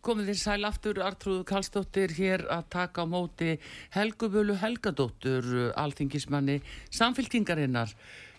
Komið 0.00 0.30
þér 0.30 0.38
sæl 0.40 0.62
aftur 0.64 0.98
Artrúðu 1.04 1.42
Kallstóttir 1.44 2.14
hér 2.16 2.46
að 2.48 2.68
taka 2.72 3.02
á 3.04 3.06
móti 3.10 3.58
Helgubölu 3.92 4.54
Helgadóttur, 4.56 5.44
alþingismanni 5.76 6.62
samfyltingarinnar. 6.88 7.92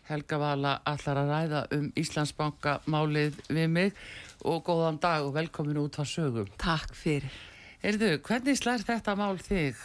Helga 0.10 0.40
Vala 0.42 0.72
allar 0.90 1.20
að 1.22 1.30
ræða 1.30 1.62
um 1.78 1.84
Íslandsbanka 2.02 2.80
málið 2.90 3.38
við 3.54 3.70
mig 3.76 4.00
og 4.42 4.64
góðan 4.66 4.98
dag 5.04 5.28
og 5.28 5.36
velkominu 5.36 5.84
út 5.86 6.00
á 6.02 6.04
sögum. 6.04 6.50
Takk 6.58 6.98
fyrir. 6.98 7.30
Erðu, 7.86 8.10
hvernig 8.26 8.58
slær 8.58 8.82
þetta 8.82 9.16
mál 9.22 9.38
þig? 9.38 9.78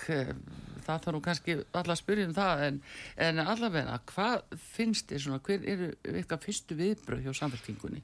Það 0.87 1.05
þarf 1.05 1.13
nú 1.13 1.23
kannski 1.29 1.59
alla 1.61 1.93
að 1.93 2.01
spyrja 2.01 2.31
um 2.31 2.35
það 2.39 2.65
en, 2.71 2.81
en 3.29 3.45
allavegna, 3.45 4.01
hvað 4.15 4.57
finnst 4.73 5.13
þið 5.13 5.23
svona, 5.27 5.45
hver 5.45 5.69
eru 5.75 5.93
eitthvað 6.09 6.49
fyrstu 6.49 6.81
viðbröð 6.81 7.29
hjá 7.29 7.37
samfélkingunni? 7.43 8.01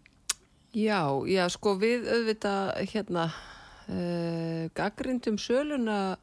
Já, 0.77 1.01
já, 1.29 1.43
sko 1.53 1.77
við 1.81 2.09
auðvitað 2.09 2.71
hérna 2.93 3.27
uh, 3.89 4.71
gaggrindum 4.77 5.39
söluna 5.41 6.17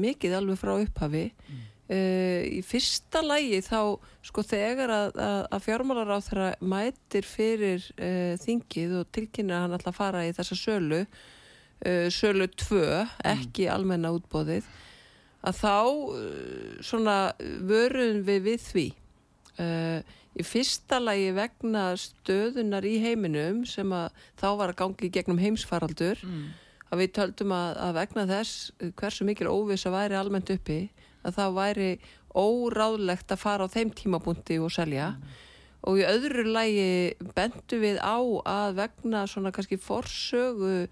mikið 0.00 0.38
alveg 0.38 0.58
frá 0.58 0.74
upphafi 0.80 1.26
mm. 1.30 1.60
uh, 1.92 2.40
í 2.58 2.60
fyrsta 2.66 3.22
lægi 3.24 3.60
þá 3.66 3.78
sko 4.24 4.44
þegar 4.46 4.94
að, 4.94 5.20
að, 5.20 5.38
að 5.56 5.64
fjármálar 5.68 6.14
á 6.16 6.18
þeirra 6.24 6.48
mætir 6.74 7.28
fyrir 7.28 7.86
uh, 7.98 8.34
þingið 8.42 8.98
og 9.02 9.12
tilkynna 9.14 9.64
hann 9.64 9.76
alltaf 9.76 9.94
að 9.94 10.00
fara 10.00 10.26
í 10.26 10.34
þessa 10.36 10.58
sölu 10.58 11.06
sölu 11.84 12.46
2, 12.48 12.78
ekki 13.28 13.66
mm. 13.66 13.72
almenna 13.74 14.12
útbóðið 14.14 14.64
að 15.44 15.56
þá 15.58 15.74
svona 16.86 17.16
vöruðum 17.66 18.22
við 18.24 18.46
við 18.46 18.62
því 18.64 18.84
í 20.40 20.46
fyrsta 20.46 21.02
lagi 21.02 21.26
vegna 21.36 21.82
stöðunar 22.00 22.86
í 22.88 22.94
heiminum 23.02 23.66
sem 23.68 23.92
að 23.92 24.22
þá 24.40 24.46
var 24.62 24.72
að 24.72 24.78
gangi 24.80 25.10
gegnum 25.18 25.42
heimsfaraldur 25.42 26.22
mm 26.24 26.46
að 26.92 27.00
við 27.02 27.14
töldum 27.18 27.54
að, 27.56 27.78
að 27.86 27.96
vegna 27.98 28.26
þess 28.28 28.90
hversu 28.98 29.26
mikil 29.28 29.48
óviss 29.50 29.86
að 29.88 29.96
væri 29.96 30.18
almennt 30.18 30.52
uppi 30.54 30.78
að 31.24 31.38
það 31.38 31.56
væri 31.58 31.88
óráðlegt 32.34 33.32
að 33.32 33.42
fara 33.44 33.66
á 33.66 33.72
þeim 33.72 33.94
tímabúndi 33.94 34.58
og 34.62 34.72
selja 34.74 35.12
mm. 35.14 35.34
og 35.88 36.00
í 36.00 36.06
öðru 36.08 36.44
lægi 36.50 37.32
bendu 37.36 37.80
við 37.82 38.00
á 38.02 38.18
að 38.18 38.78
vegna 38.80 39.24
svona 39.30 39.54
kannski 39.54 39.78
forsögu 39.80 40.88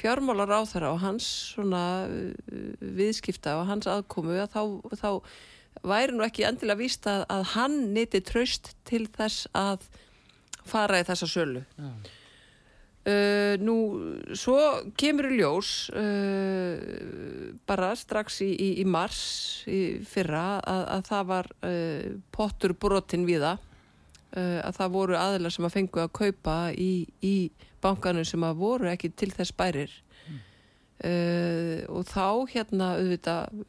fjármálar 0.00 0.52
á 0.56 0.60
þeirra 0.68 0.92
og 0.94 1.02
hans 1.02 1.26
svona 1.54 1.84
uh, 2.08 2.30
viðskipta 2.80 3.58
og 3.60 3.68
hans 3.68 3.88
aðkomu 3.90 4.38
að 4.40 4.54
þá, 4.54 4.62
þá 5.00 5.10
væri 5.86 6.16
nú 6.16 6.24
ekki 6.26 6.46
endilega 6.48 6.80
víst 6.80 7.06
að, 7.10 7.26
að 7.32 7.44
hann 7.54 7.76
niti 7.94 8.22
tröst 8.24 8.74
til 8.88 9.06
þess 9.12 9.48
að 9.56 9.86
fara 10.66 11.00
í 11.00 11.06
þessa 11.06 11.28
sölu. 11.30 11.62
Já. 11.76 11.92
Uh, 13.00 13.56
nú, 13.64 13.74
svo 14.36 14.60
kemur 15.00 15.30
í 15.32 15.38
ljós 15.38 15.88
uh, 15.96 16.76
bara 17.64 17.94
strax 17.96 18.42
í, 18.44 18.50
í, 18.52 18.66
í 18.82 18.84
mars 18.84 19.22
í 19.64 20.04
fyrra 20.04 20.58
að, 20.60 20.82
að 20.98 21.06
það 21.08 21.30
var 21.30 21.48
uh, 21.64 22.10
pottur 22.28 22.76
brotin 22.76 23.24
við 23.24 23.46
það 23.46 23.66
að 24.30 24.76
það 24.76 24.92
voru 24.94 25.16
aðlar 25.18 25.50
sem 25.50 25.64
að 25.66 25.72
fengu 25.74 25.98
að 26.04 26.12
kaupa 26.14 26.52
í, 26.78 26.92
í 27.26 27.50
bankanu 27.82 28.22
sem 28.22 28.44
að 28.46 28.60
voru 28.60 28.86
ekki 28.92 29.08
til 29.18 29.26
þess 29.34 29.56
bærir 29.58 29.96
mm. 30.30 30.36
og 31.90 32.06
þá 32.06 32.28
hérna 32.52 32.92
auðvitað 33.00 33.64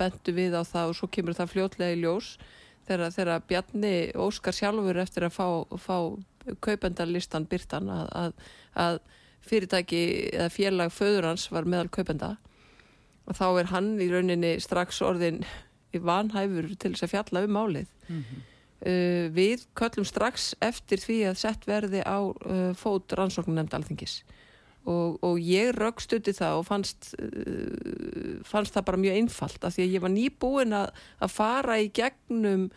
bentu 0.00 0.32
við 0.32 0.56
á 0.56 0.64
það 0.64 0.94
og 0.94 0.96
svo 0.96 1.10
kemur 1.12 1.36
það 1.36 1.52
fljótlega 1.52 1.92
í 1.92 2.00
ljós 2.06 2.30
þegar 2.88 3.44
Bjarni 3.44 3.92
Óskar 4.16 4.56
sjálfur 4.56 5.02
eftir 5.04 5.28
að 5.28 5.36
fá, 5.36 5.46
fá 5.76 5.98
kaupendarlistan 6.64 7.46
byrtan 7.50 7.90
að, 7.92 8.06
að, 8.22 8.32
að 8.84 9.00
fyrirtæki 9.46 10.04
eða 10.32 10.48
félag 10.52 10.94
föður 10.94 11.28
hans 11.32 11.48
var 11.52 11.66
meðal 11.68 11.90
kaupenda. 11.92 12.36
Og 13.26 13.38
þá 13.38 13.46
er 13.50 13.70
hann 13.70 13.92
í 14.02 14.08
rauninni 14.10 14.56
strax 14.62 15.02
orðin 15.04 15.42
í 15.92 16.00
vanhæfur 16.02 16.72
til 16.80 16.94
þess 16.94 17.06
að 17.06 17.12
fjalla 17.14 17.44
um 17.46 17.56
málið. 17.56 17.90
Mm 18.08 18.22
-hmm. 18.22 18.44
uh, 18.90 19.26
við 19.34 19.66
köllum 19.78 20.06
strax 20.08 20.54
eftir 20.60 20.98
því 20.98 21.18
að 21.30 21.40
sett 21.42 21.66
verði 21.66 22.02
á 22.02 22.18
uh, 22.22 22.72
fót 22.74 23.12
rannsóknum 23.12 23.58
nefnd 23.58 23.74
alþingis. 23.74 24.22
Og, 24.82 25.18
og 25.22 25.38
ég 25.38 25.70
raukstuði 25.78 26.32
það 26.34 26.58
og 26.58 26.66
fannst, 26.66 27.14
uh, 27.18 28.42
fannst 28.42 28.74
það 28.74 28.84
bara 28.84 29.02
mjög 29.04 29.14
einfalt 29.20 29.64
af 29.64 29.74
því 29.74 29.82
að 29.82 29.94
ég 29.94 30.02
var 30.02 30.10
nýbúin 30.10 30.74
að, 30.74 30.90
að 31.22 31.30
fara 31.30 31.78
í 31.78 31.90
gegnum 31.94 32.70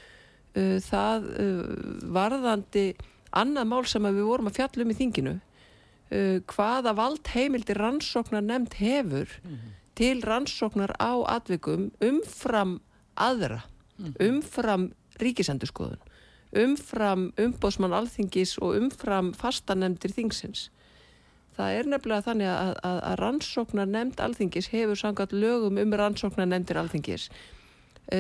uh, 0.56 0.78
það 0.86 1.30
uh, 1.42 1.64
varðandi 2.14 2.94
annað 3.36 3.70
mál 3.72 3.86
sem 3.90 4.08
við 4.08 4.28
vorum 4.30 4.50
að 4.50 4.58
fjalla 4.60 4.86
um 4.86 4.94
í 4.94 4.98
þinginu 5.00 5.36
uh, 5.36 6.38
hvaða 6.52 6.96
vald 6.98 7.32
heimildi 7.34 7.78
rannsóknar 7.78 8.46
nefnd 8.46 8.78
hefur 8.80 9.30
mm 9.44 9.52
-hmm. 9.52 9.72
til 9.96 10.22
rannsóknar 10.24 10.96
á 11.00 11.14
atvikum 11.38 11.92
umfram 12.02 12.80
aðra 13.16 13.62
mm 13.98 14.06
-hmm. 14.06 14.28
umfram 14.30 14.92
ríkisendurskoðun 15.20 16.00
umfram 16.56 17.34
umbósmann 17.38 17.94
alþingis 17.94 18.58
og 18.58 18.76
umfram 18.76 19.34
fastanemndir 19.34 20.12
þingsins 20.12 20.70
það 21.58 21.80
er 21.80 21.90
nefnilega 21.90 22.22
þannig 22.22 22.48
að, 22.52 22.72
að, 22.84 22.98
að 23.10 23.20
rannsóknar 23.20 23.88
nefnd 23.88 24.20
alþingis 24.20 24.72
hefur 24.74 25.00
sangat 25.00 25.32
lögum 25.36 25.78
um 25.78 25.94
rannsóknar 25.94 26.50
nefndir 26.52 26.80
alþingis 26.82 27.30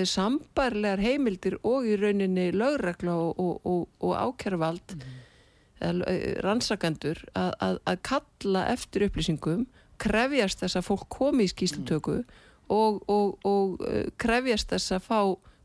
sambarlegar 0.09 1.01
heimildir 1.03 1.59
og 1.63 1.85
í 1.85 1.95
rauninni 2.01 2.49
lögregla 2.55 3.13
og, 3.13 3.39
og, 3.39 3.67
og, 3.69 3.87
og 4.01 4.15
ákjærvald 4.17 4.95
mm. 4.95 6.03
rannsakendur 6.45 7.21
að, 7.37 7.51
að, 7.61 7.79
að 7.85 8.01
kalla 8.09 8.65
eftir 8.71 9.05
upplýsingum 9.09 9.67
krefjast 10.01 10.63
þess 10.63 10.79
að 10.79 10.87
fólk 10.89 11.07
komi 11.13 11.45
í 11.45 11.51
skýslutöku 11.51 12.19
mm. 12.21 12.31
og 12.71 13.85
eh, 13.87 14.07
krefjast 14.21 14.73
þess 14.73 14.97
að 14.97 15.05
fá 15.07 15.19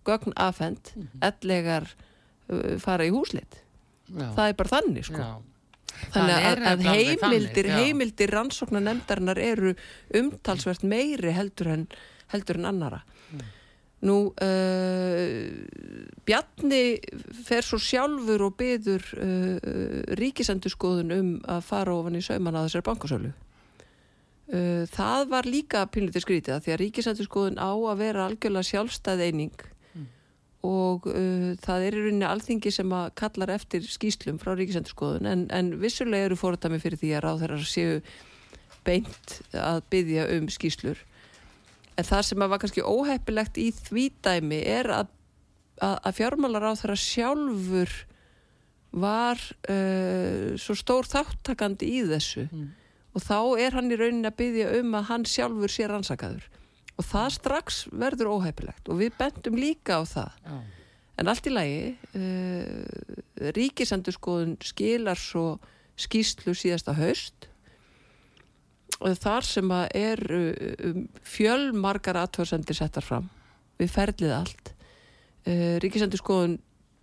gögn 0.09 0.37
afhend 0.41 0.93
mm. 0.97 1.09
ellegar 1.31 1.89
uh, 2.49 2.77
fara 2.81 3.07
í 3.09 3.13
húslit 3.15 3.61
Já. 4.11 4.31
það 4.37 4.47
er 4.47 4.59
bara 4.59 4.75
þannig 4.77 5.09
sko 5.11 5.23
Já. 5.23 5.33
Þannig 6.15 6.35
að, 6.47 6.61
að 6.65 6.85
heimildir, 6.87 7.67
þannig, 7.67 7.71
heimildir 7.77 8.33
rannsóknar 8.33 8.85
nefndarinnar 8.87 9.41
eru 9.43 9.73
umtalsvert 10.17 10.85
meiri 10.87 11.35
heldur 11.37 11.73
en, 11.75 11.83
heldur 12.33 12.61
en 12.61 12.69
annara. 12.71 13.01
Mm. 13.31 13.43
Nú, 14.01 14.33
uh, 14.33 15.49
Bjarni 16.25 16.85
fer 17.45 17.67
svo 17.67 17.77
sjálfur 17.83 18.47
og 18.47 18.55
byður 18.61 19.05
uh, 19.21 19.59
ríkisendurskoðun 20.17 21.13
um 21.19 21.33
að 21.45 21.67
fara 21.69 21.97
ofan 21.97 22.17
í 22.17 22.23
sauman 22.25 22.57
að 22.57 22.71
þessari 22.71 22.87
bankasölu. 22.87 23.33
Uh, 24.51 24.87
það 24.95 25.27
var 25.35 25.49
líka 25.49 25.85
pinlítið 25.93 26.25
skrítið 26.25 26.57
að 26.57 26.65
því 26.65 26.75
að 26.75 26.81
ríkisendurskoðun 26.85 27.61
á 27.61 27.71
að 27.77 28.01
vera 28.01 28.25
algjörlega 28.25 28.71
sjálfstæð 28.71 29.27
eining 29.29 29.67
mm. 29.93 30.09
og 30.71 31.11
það 31.61 31.85
er 31.85 31.99
í 31.99 32.03
rauninni 32.07 32.29
alþingi 32.31 32.73
sem 32.73 32.97
að 32.97 33.13
kallar 33.21 33.53
eftir 33.59 33.85
skýslum 33.85 34.41
frá 34.41 34.55
ríkisendurskoðun 34.57 35.29
en, 35.29 35.45
en 35.53 35.75
vissulega 35.83 36.31
eru 36.31 36.41
fórtami 36.41 36.81
fyrir 36.81 36.99
því 37.05 37.13
að 37.19 37.25
ráð 37.27 37.45
þeirra 37.45 37.69
séu 37.69 38.01
beint 38.89 39.39
að 39.53 39.85
byðja 39.93 40.27
um 40.39 40.49
skýslur 40.51 41.05
en 42.01 42.07
það 42.09 42.23
sem 42.27 42.45
var 42.45 42.61
kannski 42.63 42.85
óheppilegt 42.85 43.59
í 43.61 43.69
því 43.77 44.07
dæmi 44.25 44.61
er 44.65 44.89
að, 44.95 45.11
að, 45.85 45.97
að 46.09 46.17
fjármálar 46.21 46.71
á 46.73 46.81
þeirra 46.81 46.97
sjálfur 47.03 47.97
var 48.91 49.43
uh, 49.71 50.57
svo 50.59 50.77
stór 50.79 51.09
þáttakandi 51.11 51.91
í 51.99 52.01
þessu. 52.11 52.47
Mm. 52.51 52.71
og 53.11 53.23
þá 53.27 53.39
er 53.59 53.75
hann 53.75 53.91
í 53.91 53.99
rauninni 53.99 54.29
að 54.31 54.39
byggja 54.39 54.73
um 54.81 54.93
að 54.95 55.07
hann 55.11 55.27
sjálfur 55.27 55.73
sé 55.73 55.87
rannsakaður. 55.91 56.45
Og 56.95 57.07
það 57.09 57.29
strax 57.35 57.81
verður 57.91 58.35
óheppilegt. 58.37 58.91
Og 58.93 59.01
við 59.01 59.17
bendum 59.19 59.57
líka 59.59 59.99
á 59.99 60.03
það. 60.07 60.37
Oh. 60.47 60.61
en 61.21 61.29
allt 61.29 61.47
í 61.47 61.53
lagi 61.53 61.81
uh, 62.17 63.53
ríkisendurskoðun 63.57 64.57
skilar 64.65 65.19
svo 65.21 65.59
skýslu 66.01 66.55
síðasta 66.57 66.95
haust 66.97 67.50
þar 69.01 69.47
sem 69.47 69.75
að 69.75 69.85
er 69.97 70.23
um, 70.37 71.05
fjölmargar 71.25 72.19
aðtöðsendir 72.21 72.77
settar 72.77 73.07
fram 73.07 73.29
við 73.81 73.93
ferlið 73.95 74.35
allt. 74.37 74.73
Uh, 75.47 75.77
Ríkisendur 75.83 76.21
skoðun 76.21 76.59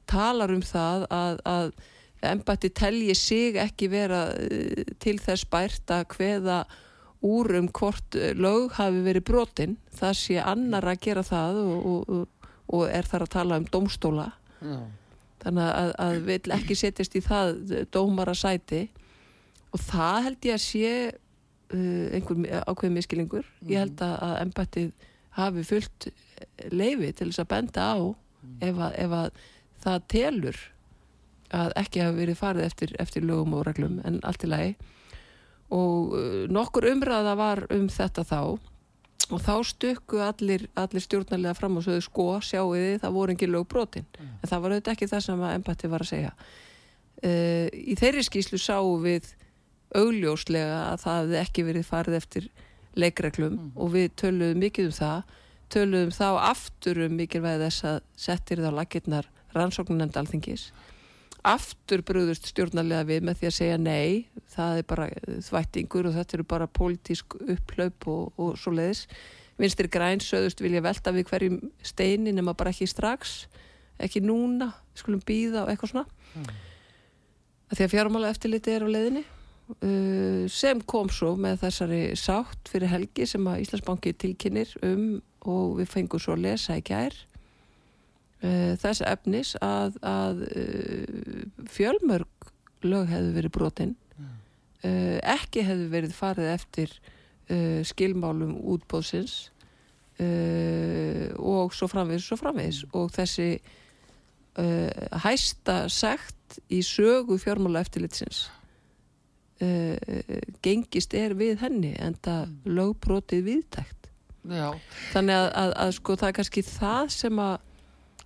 talar 0.08 0.54
um 0.54 0.64
það 0.64 1.08
að, 1.12 1.40
að 1.50 1.72
embætti 2.28 2.72
telji 2.74 3.16
sig 3.18 3.58
ekki 3.62 3.90
vera 3.92 4.28
uh, 4.34 4.84
til 5.02 5.18
þess 5.24 5.48
bært 5.50 5.94
að 5.94 6.06
hveða 6.16 6.62
úr 7.26 7.56
um 7.58 7.68
hvort 7.74 8.16
lög 8.38 8.76
hafi 8.78 9.02
verið 9.06 9.26
brotin. 9.26 9.78
Það 9.98 10.18
sé 10.22 10.38
annar 10.44 10.86
að 10.86 11.02
gera 11.08 11.26
það 11.26 11.64
og, 11.64 11.88
og, 11.90 12.52
og 12.78 12.90
er 12.94 13.10
þar 13.10 13.26
að 13.26 13.34
tala 13.34 13.58
um 13.58 13.68
domstóla 13.74 14.28
Já. 14.62 14.78
þannig 15.44 15.70
að, 15.72 15.92
að 16.04 16.20
vil 16.28 16.54
ekki 16.58 16.78
setjast 16.78 17.18
í 17.18 17.24
það 17.26 17.56
dómara 17.94 18.36
sæti 18.38 18.88
og 19.74 19.82
það 19.84 20.28
held 20.28 20.48
ég 20.48 20.58
að 20.58 20.64
sé 20.64 20.92
einhver 21.74 22.64
ákveð 22.64 22.94
miskilingur 22.96 23.48
ég 23.68 23.82
held 23.82 24.02
að, 24.06 24.36
embættið 24.46 24.92
hafi 25.38 25.64
fullt 25.68 26.08
leifi 26.72 27.12
til 27.14 27.30
þess 27.30 27.44
að 27.44 27.50
benda 27.52 27.88
á 27.92 27.98
ef, 28.64 28.78
að, 28.78 28.94
ef 29.04 29.16
að 29.18 29.42
það 29.84 30.06
telur 30.14 30.62
að 31.56 31.74
ekki 31.80 32.04
hafi 32.04 32.22
verið 32.22 32.40
farið 32.40 32.68
eftir, 32.68 32.94
eftir 33.00 33.26
lögum 33.28 33.56
og 33.58 33.68
reglum 33.68 34.00
en 34.08 34.20
allt 34.28 34.44
í 34.44 34.50
lagi. 34.52 34.74
Og 35.74 36.16
uh, 36.16 36.42
nokkur 36.52 36.88
umræða 36.92 37.36
var 37.40 37.64
um 37.76 37.88
þetta 37.92 38.24
þá. 38.28 38.42
Og 39.28 39.42
þá 39.44 39.56
stukku 39.68 40.22
allir, 40.24 40.68
allir 40.80 41.04
stjórnarlega 41.04 41.56
fram 41.58 41.80
og 41.80 41.84
sögðu 41.84 42.06
sko, 42.06 42.28
sjáu 42.44 42.70
þið, 42.72 42.94
það 43.02 43.18
voru 43.18 43.36
ekki 43.36 43.50
lög 43.50 43.68
brotin. 43.72 44.08
En 44.24 44.48
það 44.48 44.64
var 44.64 44.76
auðvitað 44.76 44.94
ekki 44.94 45.10
það 45.12 45.26
sem 45.26 45.44
embætti 45.50 45.92
var 45.92 46.06
að 46.06 46.12
segja. 46.14 46.32
Uh, 47.18 47.68
í 47.74 47.98
þeirri 48.00 48.24
skýslu 48.28 48.60
sáum 48.62 49.04
við 49.04 49.32
augljóslega 49.96 50.80
að 50.92 51.04
það 51.04 51.20
hefði 51.22 51.40
ekki 51.42 51.66
verið 51.68 51.88
farið 51.88 52.18
eftir 52.20 52.50
leikreglum 52.98 53.58
og 53.76 53.94
við 53.94 54.10
töluðum 54.20 54.64
mikið 54.66 54.90
um 54.90 54.96
það 54.98 55.36
töluðum 55.74 56.14
þá 56.16 56.28
aftur 56.48 57.02
um 57.06 57.16
mikilvæg 57.20 57.64
þess 57.66 57.88
að 57.88 57.98
settir 58.20 58.64
þá 58.64 58.70
lakirnar 58.80 59.28
rannsóknunemnd 59.56 60.18
alþingis. 60.20 60.70
Aftur 61.48 62.02
bröðust 62.04 62.50
stjórnarlega 62.50 63.08
við 63.08 63.28
með 63.28 63.40
því 63.40 63.50
að 63.50 63.56
segja 63.56 63.78
nei, 63.80 64.28
það 64.52 64.82
er 64.82 64.88
bara 64.90 65.08
þvættingur 65.48 66.10
og 66.10 66.18
þetta 66.18 66.38
eru 66.38 66.48
bara 66.56 66.68
pólitísk 66.68 67.38
upplaup 67.40 68.08
og, 68.12 68.40
og 68.42 68.58
svo 68.60 68.74
leiðis 68.76 69.06
vinstir 69.58 69.90
græn 69.90 70.22
söðust 70.22 70.62
vilja 70.62 70.84
velta 70.86 71.14
við 71.16 71.30
hverjum 71.32 71.62
steini 71.86 72.34
nema 72.36 72.54
bara 72.58 72.74
ekki 72.74 72.90
strax 72.90 73.46
ekki 74.04 74.22
núna, 74.22 74.72
skulum 74.98 75.22
býða 75.26 75.64
og 75.64 75.72
eitthvað 75.72 75.94
svona. 75.94 76.06
Mm. 76.38 76.52
að 77.68 77.80
því 77.80 77.86
að 77.86 77.94
fjármála 77.96 78.30
eftirliti 78.34 78.74
er 78.74 78.86
á 78.86 78.88
leiðinni. 78.88 79.24
uh, 79.24 79.37
sem 80.48 80.80
kom 80.88 81.10
svo 81.12 81.34
með 81.36 81.58
þessari 81.66 82.02
sátt 82.16 82.70
fyrir 82.72 82.88
helgi 82.88 83.26
sem 83.28 83.48
að 83.52 83.66
Íslandsbanki 83.66 84.14
tilkynir 84.16 84.70
um 84.88 85.18
og 85.48 85.78
við 85.82 85.90
fengum 85.92 86.22
svo 86.24 86.38
að 86.38 86.46
lesa 86.46 86.78
í 86.80 86.84
gær. 86.88 87.16
Uh, 88.38 88.78
þess 88.78 89.02
efnis 89.02 89.56
að, 89.66 89.96
að 90.06 90.44
uh, 90.46 91.46
fjölmörg 91.74 92.52
lög 92.86 93.08
hefðu 93.10 93.32
verið 93.34 93.54
brotinn 93.56 93.96
uh, 94.86 95.18
ekki 95.24 95.64
hefðu 95.66 95.88
verið 95.90 96.14
farið 96.14 96.52
eftir 96.52 96.94
uh, 97.50 97.82
skilmálum 97.88 98.54
útbóðsins 98.62 99.50
uh, 100.22 101.34
og 101.42 101.74
svo 101.74 101.90
framvegis 101.90 102.28
svo 102.30 102.38
framvegis. 102.40 102.84
Og 102.94 103.10
þessi 103.16 103.50
uh, 103.58 105.18
hæsta 105.26 105.88
sekt 105.90 106.60
í 106.70 106.84
sögu 106.86 107.40
fjármála 107.42 107.82
eftirlitsins 107.84 108.46
gengist 110.62 111.16
er 111.18 111.34
við 111.38 111.64
henni 111.64 111.96
en 111.98 112.14
það 112.22 112.52
lögbrotið 112.70 113.42
viðtækt 113.48 114.12
Já. 114.48 114.70
þannig 115.16 115.34
að, 115.34 115.48
að, 115.64 115.72
að 115.84 115.96
sko 115.98 116.16
það 116.20 116.30
er 116.30 116.38
kannski 116.38 116.64
það 116.68 117.10
sem 117.16 117.42
að 117.42 117.56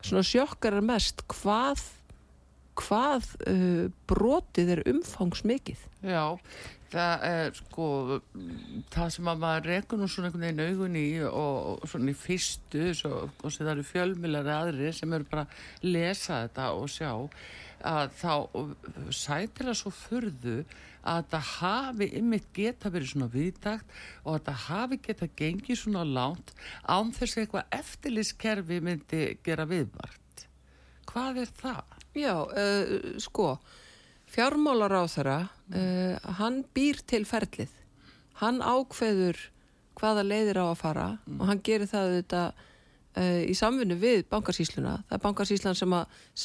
svona 0.01 0.23
sjokkar 0.27 0.77
er 0.77 0.85
mest 0.85 1.23
hvað 1.31 1.85
hvað 2.81 3.31
uh, 3.49 3.87
brotið 4.09 4.75
er 4.75 4.83
umfangsmikið. 4.91 5.81
Já, 6.07 6.37
það 6.91 7.25
er 7.27 7.57
sko 7.57 7.87
það 8.91 9.09
sem 9.15 9.31
að 9.31 9.41
maður 9.43 9.69
rekur 9.71 10.01
nú 10.01 10.09
svona 10.11 10.29
einhvern 10.29 10.45
veginn 10.47 10.63
augun 10.67 10.99
í 10.99 11.07
og, 11.27 11.57
og 11.83 11.89
svona 11.91 12.13
í 12.13 12.17
fyrstu 12.17 12.91
svo, 12.97 13.25
og 13.29 13.55
það 13.55 13.73
eru 13.75 13.87
fjölmilari 13.87 14.55
aðri 14.55 14.93
sem 14.95 15.17
eru 15.17 15.27
bara 15.31 15.45
að 15.47 15.91
lesa 15.91 16.43
þetta 16.45 16.71
og 16.77 16.91
sjá 16.91 17.11
að 17.87 18.15
þá 18.19 18.33
sætir 19.15 19.69
það 19.69 19.77
svo 19.81 19.91
furðu 19.95 20.55
að 21.01 21.19
þetta 21.21 21.41
hafi 21.49 22.07
ymmit 22.19 22.49
geta 22.53 22.91
verið 22.93 23.13
svona 23.13 23.29
viðtakt 23.33 23.93
og 24.23 24.33
að 24.33 24.39
þetta 24.39 24.57
hafi 24.67 24.99
geta 25.07 25.29
gengið 25.41 25.79
svona 25.81 26.03
lánt 26.05 26.53
án 26.85 27.13
þess 27.15 27.37
að 27.37 27.43
eitthvað 27.45 27.77
eftirlískerfi 27.79 28.81
myndi 28.85 29.21
gera 29.45 29.65
viðvart. 29.69 30.45
Hvað 31.11 31.41
er 31.43 31.55
það? 31.61 31.97
Já, 32.11 32.35
uh, 32.43 32.97
sko 33.23 33.55
fjármálar 34.31 34.93
á 34.95 35.03
þeirra 35.11 35.39
uh, 35.47 36.35
hann 36.39 36.61
býr 36.75 37.01
til 37.07 37.23
ferlið 37.27 37.71
hann 38.41 38.61
ákveður 38.63 39.39
hvaða 39.99 40.25
leiðir 40.25 40.61
á 40.63 40.65
að 40.71 40.79
fara 40.79 41.07
og 41.37 41.47
hann 41.49 41.63
gerir 41.65 41.89
það 41.89 42.15
þetta 42.19 42.43
uh, 43.17 43.41
í 43.43 43.55
samfunnu 43.57 43.97
við 44.01 44.25
bankarsýsluna 44.31 44.97
það 45.07 45.17
er 45.17 45.23
bankarsýslan 45.25 45.77
sem, 45.77 45.95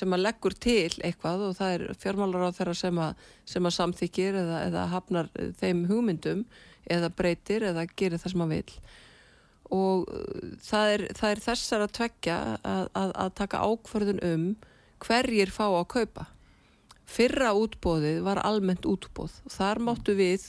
sem 0.01 0.17
að 0.17 0.25
leggur 0.27 0.57
til 0.67 0.93
eitthvað 1.07 1.49
og 1.49 1.57
það 1.59 1.75
er 1.79 1.87
fjármálar 2.03 2.49
á 2.49 2.57
þeirra 2.59 2.77
sem 2.83 3.03
að, 3.07 3.27
sem 3.49 3.69
að 3.69 3.77
samþykir 3.81 4.41
eða, 4.43 4.63
eða 4.69 4.87
hafnar 4.95 5.33
þeim 5.61 5.85
hugmyndum 5.91 6.47
eða 6.87 7.11
breytir 7.19 7.67
eða 7.73 7.89
gerir 7.97 8.23
það 8.23 8.35
sem 8.37 8.47
að 8.47 8.55
vil 8.57 8.79
og 9.75 10.07
það 10.63 10.93
er, 10.93 11.05
það 11.19 11.33
er 11.33 11.43
þessar 11.43 11.85
að 11.85 11.95
tvekja 11.99 12.37
að, 12.63 12.89
að, 12.95 13.13
að 13.25 13.31
taka 13.41 13.63
ákverðun 13.67 14.23
um 14.23 14.45
hverjir 15.03 15.53
fá 15.53 15.67
að 15.69 15.89
kaupa. 15.93 16.27
Fyrra 17.07 17.53
útbóðið 17.55 18.23
var 18.27 18.41
almennt 18.43 18.87
útbóð 18.89 19.37
þar 19.53 19.83
máttu 19.83 20.17
við 20.19 20.49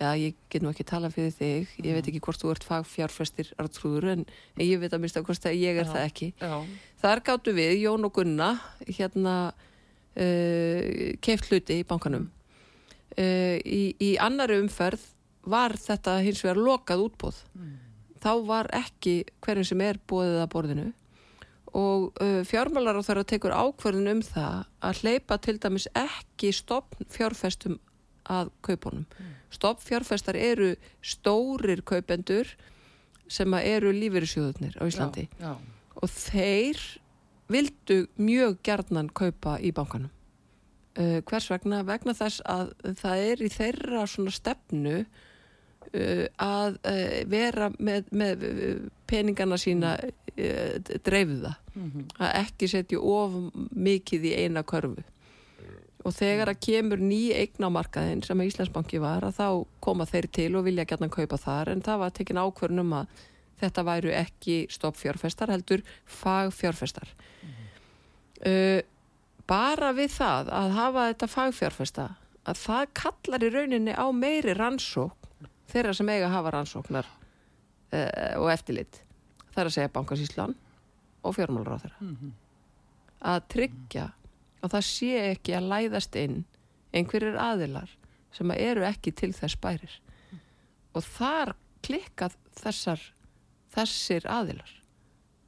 já, 0.00 0.10
ég 0.20 0.36
get 0.52 0.64
nú 0.64 0.72
ekki 0.72 0.86
tala 0.88 1.10
fyrir 1.12 1.34
þig. 1.34 1.72
Ég 1.82 1.96
veit 1.96 2.10
ekki 2.10 2.22
hvort 2.24 2.42
þú 2.42 2.52
ert 2.54 2.66
fagfjárfestir 2.66 3.52
artrúður 3.62 4.10
en 4.14 4.26
ég 4.62 4.80
veit 4.82 4.92
að 4.92 5.02
mista 5.04 5.24
hvort 5.24 5.48
að 5.48 5.58
ég 5.60 5.80
er 5.80 5.88
Já, 5.88 5.92
það 5.94 6.06
ekki. 6.10 6.30
Já, 6.40 6.54
þar 7.02 7.24
gáttu 7.30 7.56
við, 7.56 7.74
Jón 7.84 8.08
og 8.08 8.14
Gunna 8.16 8.52
hérna 8.86 9.36
uh, 9.52 11.16
keift 11.24 11.50
hluti 11.50 11.80
í 11.80 11.88
bankanum. 11.88 12.30
Uh, 13.16 13.56
í, 13.64 13.82
í 14.02 14.14
annari 14.20 14.60
umferð 14.60 15.04
var 15.46 15.76
þetta 15.78 16.18
hins 16.26 16.42
vegar 16.44 16.58
lokað 16.58 17.04
útbóð 17.06 17.44
þá 18.26 18.32
var 18.46 18.70
ekki 18.74 19.20
hverjum 19.44 19.66
sem 19.68 19.82
er 19.86 19.98
bóðið 20.10 20.40
að 20.42 20.52
borðinu. 20.54 20.86
Og 21.76 22.08
uh, 22.24 22.40
fjármálar 22.48 22.96
á 22.96 23.02
þeirra 23.04 23.26
tekur 23.28 23.54
ákverðin 23.54 24.12
um 24.14 24.22
það 24.24 24.62
að 24.88 25.00
hleypa 25.02 25.36
til 25.44 25.56
dæmis 25.60 25.88
ekki 25.92 26.52
stopn 26.56 27.08
fjárfestum 27.12 27.76
að 28.32 28.50
kaupunum. 28.66 29.06
Mm. 29.06 29.34
Stopn 29.54 29.84
fjárfestar 29.86 30.38
eru 30.38 30.74
stórir 31.04 31.82
kaupendur 31.86 32.50
sem 33.30 33.54
eru 33.58 33.92
lífeyrissjóðunir 33.94 34.76
á 34.78 34.84
Íslandi 34.86 35.26
já, 35.40 35.56
og 35.96 36.10
þeir 36.12 36.80
vildu 37.50 38.06
mjög 38.18 38.58
gjarnan 38.66 39.10
kaupa 39.14 39.56
í 39.62 39.72
bankanum. 39.74 40.10
Uh, 40.96 41.20
hvers 41.28 41.50
vegna? 41.52 41.82
Vegna 41.86 42.14
þess 42.16 42.42
að 42.48 42.72
það 42.96 43.22
er 43.30 43.42
í 43.44 43.50
þeirra 43.52 44.04
svona 44.08 44.32
stefnu 44.32 44.94
uh, 45.02 46.24
að 46.40 46.78
uh, 46.80 47.18
vera 47.30 47.68
með, 47.78 48.08
með 48.16 48.46
peningana 49.10 49.58
sína 49.60 49.96
dreifuða. 50.36 51.54
Að 52.20 52.32
ekki 52.42 52.66
setja 52.68 52.98
of 53.00 53.36
mikið 53.72 54.26
í 54.28 54.32
eina 54.42 54.60
körfu. 54.68 55.00
Og 56.06 56.14
þegar 56.14 56.52
að 56.52 56.60
kemur 56.62 57.00
ný 57.02 57.32
eign 57.34 57.66
á 57.66 57.70
markaðin 57.72 58.22
sem 58.22 58.38
að 58.38 58.52
Íslandsbanki 58.52 59.00
var 59.02 59.24
að 59.26 59.40
þá 59.40 59.48
koma 59.82 60.06
þeir 60.06 60.28
til 60.38 60.50
og 60.54 60.66
vilja 60.68 60.86
gætna 60.86 61.08
kaupa 61.10 61.38
þar 61.42 61.72
en 61.72 61.82
það 61.82 62.02
var 62.04 62.12
tekin 62.14 62.38
ákvörnum 62.38 62.92
að 63.00 63.24
þetta 63.60 63.84
væru 63.88 64.12
ekki 64.14 64.56
stoppfjárfestar 64.70 65.50
heldur 65.50 65.82
fagfjárfestar. 66.18 67.10
Uh, 68.46 68.84
bara 69.48 69.90
við 69.96 70.12
það 70.18 70.52
að 70.54 70.74
hafa 70.76 71.06
þetta 71.10 71.30
fagfjárfesta 71.32 72.06
að 72.46 72.60
það 72.62 72.92
kallar 73.00 73.46
í 73.46 73.50
rauninni 73.54 73.94
á 73.96 74.06
meiri 74.14 74.54
rannsókn 74.54 75.50
þeirra 75.72 75.94
sem 75.96 76.10
eiga 76.12 76.28
að 76.28 76.36
hafa 76.36 76.52
rannsóknar 76.54 77.08
uh, 77.10 78.34
og 78.38 78.50
eftirlit. 78.52 79.00
Það 79.50 79.62
er 79.62 79.70
að 79.70 79.76
segja 79.78 79.94
bankasíslan 79.96 80.54
og 81.26 81.34
fjármálur 81.34 81.74
á 81.74 81.82
þeirra. 81.82 82.12
Að 83.26 83.42
tryggja 83.50 84.10
að 84.66 84.76
það 84.76 84.86
sé 84.90 85.12
ekki 85.30 85.56
að 85.56 85.70
læðast 85.72 86.18
inn 86.20 86.40
einhverjir 86.96 87.38
aðilar 87.40 87.92
sem 88.34 88.52
að 88.52 88.62
eru 88.66 88.86
ekki 88.88 89.12
til 89.16 89.32
þess 89.36 89.58
bærir. 89.62 89.94
Og 90.96 91.04
þar 91.04 91.54
klikkað 91.86 92.36
þessar, 92.58 93.02
þessir 93.72 94.26
aðilar, 94.32 94.70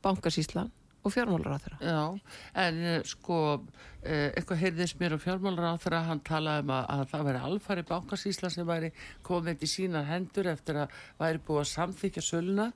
bankasíslan 0.05 0.73
og 1.09 1.15
fjármálar 1.15 1.57
á 1.57 1.63
þeirra. 1.65 1.79
Já, 1.83 2.33
en 2.65 2.81
eh, 2.85 2.99
sko 3.09 3.39
eh, 4.03 4.31
eitthvað 4.37 4.63
heyrðist 4.63 4.99
mér 5.01 5.17
á 5.17 5.25
fjármálar 5.25 5.75
á 5.75 5.83
þeirra 5.83 6.03
hann 6.09 6.23
talaði 6.27 6.65
um 6.67 6.73
að, 6.77 6.89
að 6.95 7.05
það 7.13 7.27
væri 7.29 7.43
alfari 7.49 7.85
bankasísla 7.89 8.53
sem 8.55 8.69
væri 8.69 8.91
komið 9.27 9.65
í 9.65 9.71
sínar 9.73 10.09
hendur 10.09 10.51
eftir 10.53 10.83
að 10.85 10.97
væri 11.21 11.45
búið 11.49 11.63
að 11.65 11.71
samþykja 11.73 12.25
söluna 12.29 12.71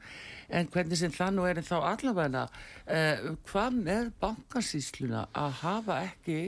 en 0.53 0.71
hvernig 0.73 1.01
sem 1.01 1.15
það 1.15 1.35
nú 1.37 1.49
er 1.49 1.63
þá 1.65 1.77
allavegna 1.81 2.47
eh, 2.87 3.27
hvað 3.51 3.81
með 3.81 4.13
bankasísluna 4.23 5.27
að 5.33 5.59
hafa 5.63 6.03
ekki 6.09 6.39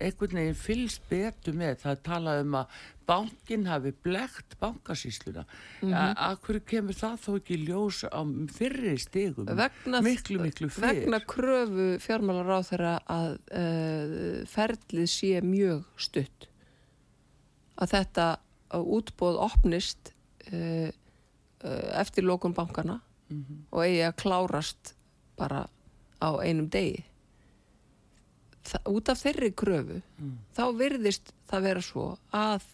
einhvern 0.00 0.38
veginn 0.40 0.58
fylgst 0.58 1.04
betur 1.10 1.56
með 1.56 1.80
það 1.84 2.00
tala 2.04 2.36
um 2.42 2.56
að 2.60 2.78
bankin 3.06 3.66
hafi 3.70 3.92
blekt 4.04 4.56
bankasísluna 4.60 5.44
mm 5.46 5.92
-hmm. 5.92 6.14
Akkur 6.16 6.60
kemur 6.60 6.94
það 6.94 7.16
þó 7.24 7.36
ekki 7.36 7.56
ljós 7.66 8.04
á 8.04 8.20
fyrri 8.52 8.96
stegum 8.98 9.46
vegna, 9.46 10.00
miklu 10.00 10.40
miklu 10.42 10.68
fyrr. 10.68 10.86
vegna 10.86 11.20
kröfu 11.20 11.88
fjármálar 12.00 12.50
á 12.58 12.60
þeirra 12.70 12.94
að 13.06 13.30
uh, 13.52 14.46
ferlið 14.46 15.06
sé 15.06 15.40
mjög 15.40 15.84
stutt. 15.96 16.48
Að 17.76 17.90
þetta 17.90 18.38
útbóð 18.74 19.36
opnist 19.36 20.12
uh, 20.52 20.90
uh, 21.64 22.00
eftir 22.00 22.24
lókun 22.24 22.54
bankana 22.54 23.00
mm 23.28 23.44
-hmm. 23.44 23.58
og 23.70 23.84
eigi 23.84 24.02
að 24.02 24.16
klárast 24.16 24.94
bara 25.36 25.66
á 26.20 26.28
einum 26.42 26.68
degi 26.68 27.04
út 28.90 29.10
af 29.12 29.20
þeirri 29.22 29.52
kröfu 29.56 30.00
mm. 30.00 30.34
þá 30.56 30.64
virðist 30.78 31.32
það 31.50 31.68
vera 31.68 31.84
svo 31.84 32.06
að 32.34 32.64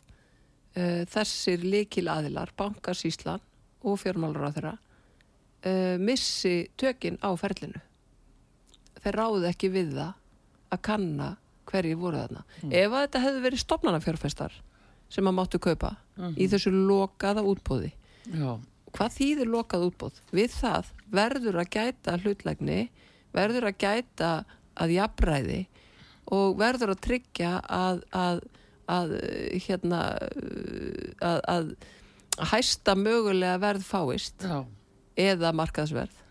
uh, 0.76 1.02
þessir 1.12 1.66
likil 1.66 2.08
aðilar, 2.12 2.52
bankasíslan 2.56 3.42
og 3.82 4.00
fjármálur 4.00 4.48
á 4.48 4.54
þeirra 4.54 4.74
uh, 4.78 5.96
missi 6.00 6.56
tökin 6.80 7.20
á 7.22 7.30
ferlinu 7.38 7.82
þeir 9.02 9.18
ráði 9.18 9.48
ekki 9.50 9.72
við 9.72 9.94
það 9.98 10.18
að 10.72 10.84
kanna 10.88 11.30
hverji 11.68 11.96
voru 11.98 12.20
þarna 12.22 12.44
mm. 12.44 12.74
ef 12.74 12.92
að 12.92 13.06
þetta 13.06 13.24
hefði 13.26 13.46
verið 13.46 13.64
stopnarnafjárfestar 13.64 14.58
sem 15.12 15.28
að 15.28 15.36
máttu 15.36 15.60
kaupa 15.60 15.92
mm 15.92 16.24
-hmm. 16.24 16.36
í 16.40 16.48
þessu 16.48 16.72
lokaða 16.72 17.44
útbóði 17.44 17.92
Já. 18.32 18.60
hvað 18.92 19.14
þýðir 19.18 19.50
lokað 19.52 19.86
útbóð? 19.90 20.20
Við 20.32 20.50
það 20.56 20.92
verður 21.12 21.60
að 21.60 21.70
gæta 21.76 22.16
hlutlegni 22.22 22.80
verður 23.32 23.68
að 23.70 23.78
gæta 23.78 24.30
að 24.74 24.94
jafnræði 24.96 25.60
og 26.30 26.58
verður 26.60 26.94
að 26.94 27.02
tryggja 27.06 27.56
að 27.66 28.02
að, 28.14 28.42
að 28.92 29.16
hérna 29.66 30.02
að, 31.22 31.40
að 31.50 31.72
hæsta 32.52 32.94
mögulega 32.96 33.58
verð 33.62 33.84
fáist 33.86 34.46
Já. 34.46 34.62
eða 35.20 35.52
markaðsverð 35.58 36.22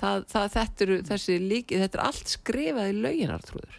það, 0.00 0.24
það, 0.32 0.48
þetta, 0.56 0.86
eru, 0.86 1.38
líki, 1.44 1.78
þetta 1.82 2.00
er 2.00 2.04
allt 2.08 2.34
skrifað 2.34 2.90
í 2.90 2.98
lauginartrúður 3.04 3.78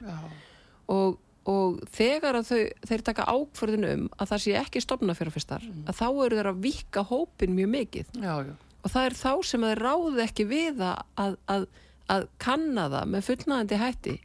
og, 0.91 1.19
og 1.49 1.81
þegar 1.91 2.41
þau, 2.45 2.63
þeir 2.87 3.05
taka 3.09 3.27
ákförðin 3.27 3.87
um 3.89 4.09
að 4.17 4.33
það 4.33 4.43
sé 4.45 4.57
ekki 4.61 4.83
stopna 4.85 5.17
fyrir 5.17 5.35
fyrstar 5.35 5.65
mm. 5.65 5.85
að 5.89 6.01
þá 6.01 6.07
eru 6.11 6.41
þeir 6.41 6.51
að 6.53 6.65
vika 6.67 7.05
hópin 7.11 7.55
mjög 7.57 7.73
mikið 7.75 8.19
já, 8.21 8.33
já. 8.45 8.53
og 8.85 8.93
það 8.93 9.07
er 9.09 9.17
þá 9.25 9.31
sem 9.49 9.71
þeir 9.71 9.85
ráði 9.89 10.27
ekki 10.27 10.51
við 10.51 10.85
að, 10.85 11.39
að 11.49 11.71
að 12.11 12.27
kanna 12.41 12.87
það 12.91 13.09
með 13.13 13.25
fullnaðandi 13.27 13.79
hætti 13.79 14.15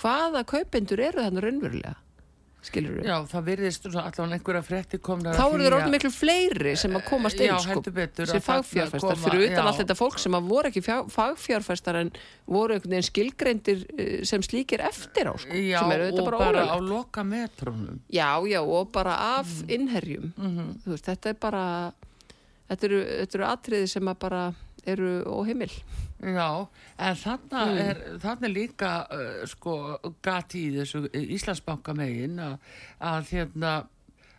hvaða 0.00 0.44
kaupendur 0.48 1.00
eru 1.00 1.22
þannig 1.22 1.46
raunverulega 1.46 1.94
skilur 2.64 2.98
við? 2.98 3.08
Já, 3.08 3.16
það 3.28 3.48
virðist 3.48 3.86
allavega 3.88 4.26
einhverja 4.36 4.62
frétti 4.64 5.00
komna 5.04 5.34
Þá 5.36 5.42
eru 5.44 5.64
þeir 5.66 5.76
orðin 5.78 5.94
miklu 5.94 6.10
fleiri 6.14 6.74
sem 6.80 6.96
að 6.96 7.04
komast 7.08 7.42
inn 7.44 7.52
sko, 7.60 7.82
sem 8.30 8.44
fagfjárfæstar 8.44 9.20
fyrir 9.20 9.44
utan 9.48 9.58
já. 9.58 9.64
allt 9.68 9.80
þetta 9.82 9.96
fólk 9.98 10.20
sem 10.22 10.36
að 10.38 10.48
voru 10.52 10.70
ekki 10.70 10.84
fagfjárfæstar 10.84 12.00
en 12.00 12.12
voru 12.48 12.76
einhvern 12.76 12.96
veginn 12.96 13.08
skilgreindir 13.08 13.84
eh, 13.92 14.14
sem 14.28 14.44
slíkir 14.46 14.84
eftir 14.86 15.28
á 15.30 15.34
sko, 15.40 15.60
Já, 15.60 15.82
og 15.84 16.22
bara, 16.22 16.40
bara 16.40 16.64
á 16.72 16.76
loka 16.80 17.26
metrónum 17.26 18.00
Já, 18.08 18.30
já, 18.48 18.60
og 18.62 18.92
bara 18.94 19.18
af 19.38 19.50
mm. 19.50 19.74
innherjum 19.76 20.32
mm 20.36 20.50
-hmm. 20.56 20.72
veist, 20.86 21.10
þetta 21.10 21.34
er 21.34 21.40
bara 21.40 21.64
þetta 22.68 22.86
eru, 22.88 23.04
þetta 23.20 23.38
eru 23.38 23.46
atriði 23.50 23.92
sem 23.92 24.08
að 24.08 24.18
bara 24.18 24.44
eru 24.84 25.22
óheimil 25.24 25.72
Já, 26.24 26.66
en 26.96 27.16
þannig 27.20 27.52
mm. 27.52 27.80
er, 27.84 27.98
er 28.32 28.52
líka 28.52 28.92
uh, 29.12 29.42
sko 29.50 29.74
gati 30.24 30.68
í 30.70 30.76
þessu 30.78 31.04
Íslandsbanka 31.12 31.92
megin 31.98 32.38
að, 32.40 32.54
að 33.04 33.34
hérna 33.34 33.74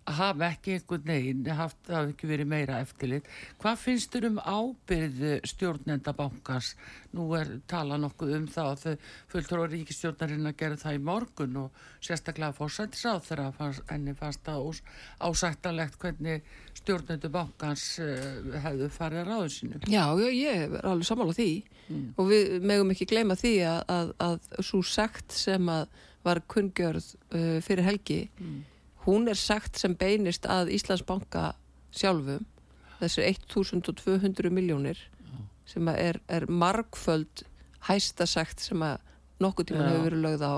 að 0.06 0.18
hafa 0.20 0.50
ekki 0.52 0.76
einhvern 0.76 1.08
veginn 1.10 1.48
haft, 1.58 1.80
hafi 1.90 2.14
ekki 2.14 2.28
verið 2.30 2.50
meira 2.50 2.78
eftirlit 2.84 3.30
hvað 3.62 3.80
finnst 3.82 4.14
þér 4.14 4.28
um 4.30 4.38
ábyrð 4.44 5.24
stjórnendabankans 5.50 6.74
nú 7.18 7.26
er 7.38 7.56
tala 7.70 7.98
nokkuð 8.02 8.36
um 8.38 8.46
það 8.52 8.70
að 8.72 8.84
þau 8.84 9.10
fulltur 9.34 9.64
á 9.66 9.72
ríkistjórnarinn 9.74 10.52
að 10.52 10.60
gera 10.62 10.80
það 10.84 11.00
í 11.00 11.02
morgun 11.10 11.58
og 11.64 11.82
sérstaklega 12.06 12.58
fórsættisáð 12.60 13.26
þegar 13.32 13.82
enni 13.96 14.14
fannst 14.20 14.46
það 14.46 14.84
ásættanlegt 15.26 15.98
hvernig 16.02 16.54
stjórnendabankans 16.86 17.86
uh, 18.00 18.10
eh, 18.14 18.60
hefðu 18.64 18.90
farið 18.94 19.26
ráðu 19.28 19.52
sínu 19.54 19.82
Já, 19.90 20.06
já, 20.22 20.28
ég 20.30 20.64
er 20.68 20.86
alveg 20.86 21.10
samála 21.10 21.36
því. 21.36 21.50
Mm. 21.86 22.06
og 22.18 22.30
við 22.32 22.54
megum 22.66 22.94
ekki 22.96 23.06
gleyma 23.12 23.36
því 23.38 23.54
að, 23.70 23.82
að, 23.94 24.14
að 24.26 24.64
svo 24.66 24.80
sagt 24.86 25.36
sem 25.36 25.68
að 25.70 25.84
var 26.26 26.42
kungjörð 26.50 27.12
uh, 27.14 27.60
fyrir 27.62 27.86
helgi 27.86 28.22
mm. 28.40 28.56
hún 29.06 29.30
er 29.30 29.38
sagt 29.38 29.78
sem 29.78 29.94
beinist 29.94 30.48
að 30.50 30.72
Íslandsbanka 30.74 31.52
sjálfum. 31.96 32.48
Þessi 33.02 33.28
1200 33.28 34.50
miljónir 34.56 34.98
sem 35.70 35.88
er, 35.92 36.20
er 36.30 36.46
margföld 36.50 37.44
hæstasagt 37.88 38.64
sem 38.64 38.82
að 38.86 39.02
nokkuð 39.44 39.72
tíman 39.72 39.90
hefur 39.90 40.06
verið 40.10 40.26
lögð 40.26 40.46
á. 40.46 40.56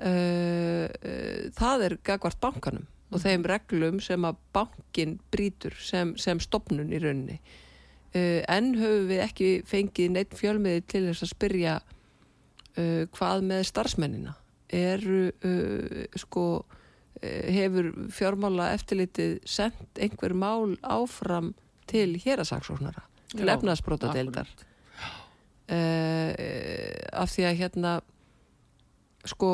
Uh, 0.00 0.86
uh, 0.88 1.42
það 1.56 1.86
er 1.86 1.96
gagvart 2.08 2.40
bankanum. 2.42 2.86
Og 3.10 3.22
þeim 3.22 3.44
reglum 3.48 3.98
sem 4.02 4.24
að 4.26 4.38
bankin 4.54 5.16
brítur 5.34 5.74
sem, 5.82 6.14
sem 6.20 6.40
stopnun 6.42 6.92
í 6.94 7.00
rauninni. 7.02 7.38
Uh, 8.10 8.42
en 8.50 8.74
höfum 8.78 9.08
við 9.10 9.24
ekki 9.24 9.48
fengið 9.70 10.14
neitt 10.16 10.36
fjölmiði 10.38 10.82
til 10.90 11.04
þess 11.08 11.26
að 11.26 11.32
spyrja 11.34 11.76
uh, 11.80 13.04
hvað 13.14 13.46
með 13.50 13.64
starfsmennina? 13.70 14.34
Eru 14.70 15.30
uh, 15.30 16.04
sko 16.18 16.44
hefur 17.20 17.90
fjármála 18.14 18.70
eftirlitið 18.72 19.34
sendt 19.44 19.98
einhver 20.00 20.32
mál 20.32 20.78
áfram 20.80 21.50
til 21.90 22.14
hérasaksóknara 22.22 23.02
til 23.34 23.50
efnaðsbróta 23.52 24.14
deildar 24.14 24.48
af 25.68 27.34
því 27.34 27.44
að 27.50 27.58
hérna 27.58 27.92
sko 29.28 29.50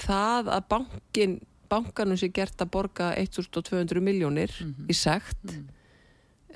það 0.00 0.48
að 0.54 0.64
bankin 0.72 1.36
bankanum 1.70 2.18
sé 2.18 2.30
gert 2.34 2.60
að 2.62 2.72
borga 2.76 3.12
1200 3.16 4.00
miljónir 4.00 4.52
mm 4.60 4.74
-hmm. 4.74 4.90
í 4.90 4.94
segt 4.94 5.44
mm 5.44 5.54
-hmm. 5.54 5.66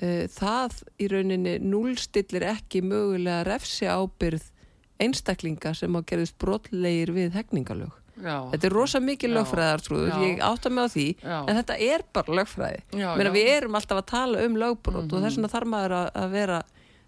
uh, 0.01 0.23
það 0.27 0.83
í 0.99 1.07
rauninni 1.07 1.57
núlstillir 1.59 2.43
ekki 2.43 2.81
mögulega 2.81 3.43
refsi 3.43 3.85
ábyrð 3.85 4.51
einstaklinga 4.99 5.73
sem 5.73 5.95
á 5.95 6.01
gerðist 6.01 6.37
brotlegir 6.37 7.11
við 7.11 7.33
hegningalög 7.33 8.03
Já. 8.21 8.49
Þetta 8.51 8.67
er 8.67 8.75
rosa 8.75 8.99
mikið 9.01 9.33
lögfræðartrúður, 9.37 10.13
ég 10.21 10.41
átta 10.45 10.69
mig 10.69 10.85
á 10.85 10.89
því, 10.93 11.07
Já. 11.17 11.37
en 11.49 11.57
þetta 11.57 11.77
er 11.81 12.03
bara 12.13 12.37
lögfræði. 12.39 12.83
Meina, 12.93 13.33
við 13.33 13.49
erum 13.55 13.77
alltaf 13.79 14.03
að 14.03 14.07
tala 14.11 14.45
um 14.45 14.57
lögbrot 14.61 15.01
mm 15.01 15.09
-hmm. 15.09 15.17
og 15.17 15.25
þess 15.25 15.37
vegna 15.39 15.53
þarf 15.55 15.71
maður 15.73 15.95
að, 15.97 16.09
að 16.21 16.29
vera 16.37 16.59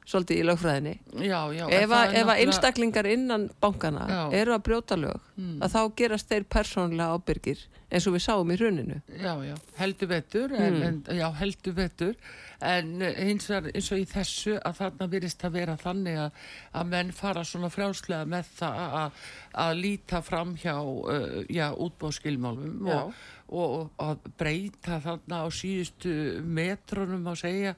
svolítið 0.06 0.40
í 0.40 0.46
lögfræðinni. 0.50 0.96
Ef 1.16 1.90
að 1.90 2.14
náttúrulega... 2.14 2.36
einstaklingar 2.42 3.06
innan 3.10 3.50
bankana 3.62 4.30
eru 4.32 4.54
að 4.54 4.66
brjóta 4.68 4.98
lög, 4.98 5.22
mm. 5.38 5.62
að 5.62 5.74
þá 5.76 5.82
gerast 5.96 6.30
þeir 6.30 6.44
persónlega 6.50 7.14
ábyrgir 7.14 7.60
eins 7.96 8.08
og 8.10 8.18
við 8.18 8.26
sáum 8.26 8.52
í 8.52 8.58
hruninu. 8.60 9.00
Já, 9.22 9.32
já, 9.48 9.56
heldur 9.80 10.12
vettur, 10.12 10.52
mm. 10.52 10.66
en, 10.66 10.82
en, 10.90 11.00
já, 11.16 11.28
heldur 11.40 11.78
vettur 11.78 12.18
en 12.64 13.02
eh, 13.04 13.22
eins 13.28 13.48
og, 13.52 13.70
eins 13.72 13.92
og 13.94 14.02
í 14.02 14.08
þessu 14.10 14.56
að 14.66 14.80
þarna 14.80 15.08
virðist 15.12 15.46
að 15.46 15.56
vera 15.60 15.78
þannig 15.80 16.20
að, 16.26 16.42
að 16.80 16.92
menn 16.94 17.14
fara 17.16 17.46
svona 17.48 17.72
frjálslega 17.74 18.28
með 18.32 18.52
það 18.60 18.98
að, 19.02 19.24
að 19.66 19.74
líta 19.82 20.22
fram 20.26 20.56
hjá 20.60 20.76
uh, 20.80 21.42
já, 21.52 21.68
útbóðskilmálum 21.86 22.90
og, 22.96 23.14
og 23.56 24.02
að 24.02 24.30
breyta 24.40 25.00
þarna 25.04 25.44
á 25.44 25.48
síðustu 25.54 26.16
metronum 26.42 27.30
að 27.32 27.42
segja, 27.44 27.76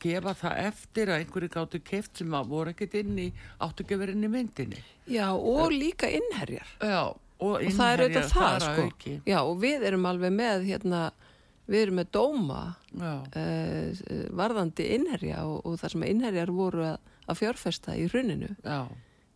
gefa 0.00 0.34
það 0.42 0.64
eftir 0.66 1.12
að 1.12 1.22
einhverju 1.22 1.54
gáttu 1.54 1.82
keft 1.84 2.22
sem 2.22 2.36
að 2.36 2.52
voru 2.52 2.74
ekkert 2.74 2.98
inn 3.02 3.24
í, 3.28 3.30
áttu 3.64 3.84
ekki 3.84 4.00
verið 4.00 4.18
inn 4.18 4.28
í 4.28 4.34
myndinni. 4.34 4.84
Já, 5.08 5.30
og 5.32 5.72
líka 5.72 6.10
innherjar. 6.12 6.76
Já, 6.82 7.14
og, 7.38 7.54
og 7.62 7.72
það 7.74 7.92
er 7.92 8.02
auðvitað 8.04 8.30
það, 8.34 8.66
sko 8.66 9.16
Já, 9.28 9.38
og 9.40 9.58
við 9.62 9.88
erum 9.88 10.06
alveg 10.10 10.34
með 10.34 10.68
hérna 10.68 11.02
við 11.68 11.84
erum 11.84 12.00
með 12.00 12.10
dóma 12.16 12.62
uh, 12.96 14.00
varðandi 14.36 14.88
innherja 14.96 15.44
og, 15.48 15.60
og 15.68 15.78
þar 15.80 15.94
sem 15.94 16.06
innherjar 16.08 16.52
voru 16.54 16.86
að, 16.94 17.12
að 17.28 17.40
fjárfesta 17.42 17.96
í 17.98 18.08
hruninu 18.08 18.54
Já. 18.64 18.80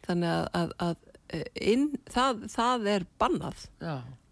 þannig 0.06 0.32
að, 0.32 0.49
að, 0.59 0.75
að 0.87 1.06
eh, 1.37 1.47
inn, 1.75 1.87
það, 2.12 2.47
það 2.54 2.90
er 2.94 3.06
bannað 3.21 3.66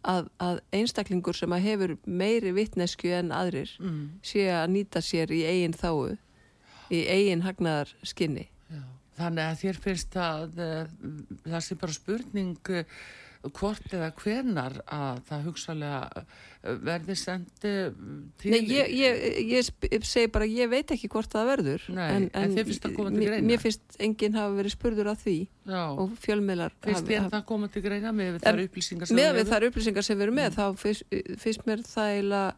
að 0.01 0.63
einstaklingur 0.73 1.37
sem 1.37 1.53
hefur 1.61 1.99
meiri 2.09 2.55
vittnesku 2.57 3.11
en 3.13 3.35
aðrir 3.37 3.75
mm. 3.83 3.99
sé 4.25 4.47
að 4.49 4.71
nýta 4.79 5.03
sér 5.05 5.33
í 5.37 5.43
eigin 5.45 5.77
þáu 5.77 6.15
í 6.91 7.03
eigin 7.05 7.45
hagnaðar 7.45 7.93
skinni 8.09 8.47
Já. 8.71 8.81
Þannig 9.21 9.45
að 9.45 9.59
þér 9.61 9.79
finnst 9.85 10.15
að 10.17 10.61
það 11.45 11.65
sé 11.67 11.77
bara 11.77 11.93
spurning 11.93 12.73
hvort 13.41 13.93
eða 13.97 14.11
hvenar 14.21 14.75
að 14.93 15.21
það 15.31 15.45
hugsalega 15.49 16.01
uh, 16.21 16.75
verði 16.85 17.17
sendi 17.17 17.73
til... 18.41 18.53
Nei, 18.53 18.59
ég, 18.69 18.91
ég, 18.93 19.23
ég 19.55 20.05
segi 20.05 20.29
bara, 20.33 20.45
ég 20.45 20.69
veit 20.69 20.93
ekki 20.93 21.09
hvort 21.13 21.33
það 21.33 21.49
verður. 21.55 21.87
Nei, 21.97 22.09
en 22.29 22.29
koma 22.29 23.11
til 23.11 23.17
mér- 23.17 23.31
greina? 23.33 23.47
Mér 23.49 23.63
finnst 23.63 23.97
enginn 23.99 24.37
hafa 24.37 24.57
verið 24.59 24.75
spurður 24.77 25.13
að 25.15 25.23
því 25.25 25.37
Já, 25.71 25.83
og 25.89 26.17
fjölmiðlar 26.21 26.77
finnst 26.85 27.09
þér 27.09 27.23
hafi- 27.25 27.35
það 27.37 27.47
koma 27.53 27.71
til 27.73 27.85
greina 27.87 28.13
með 28.13 28.35
við 28.37 28.45
þar 28.45 28.65
upplýsingar 28.67 29.09
sem 29.11 29.17
með 29.17 29.31
við 29.31 29.41
hefur? 29.41 29.53
þær 29.55 29.69
upplýsingar 29.71 30.09
sem 30.11 30.19
við 30.21 30.27
erum 30.29 30.41
með 30.41 30.59
þá 30.59 30.65
finnst, 30.85 31.21
finnst 31.47 31.65
mér 31.71 31.87
það 31.89 32.13
eiginlega 32.17 32.51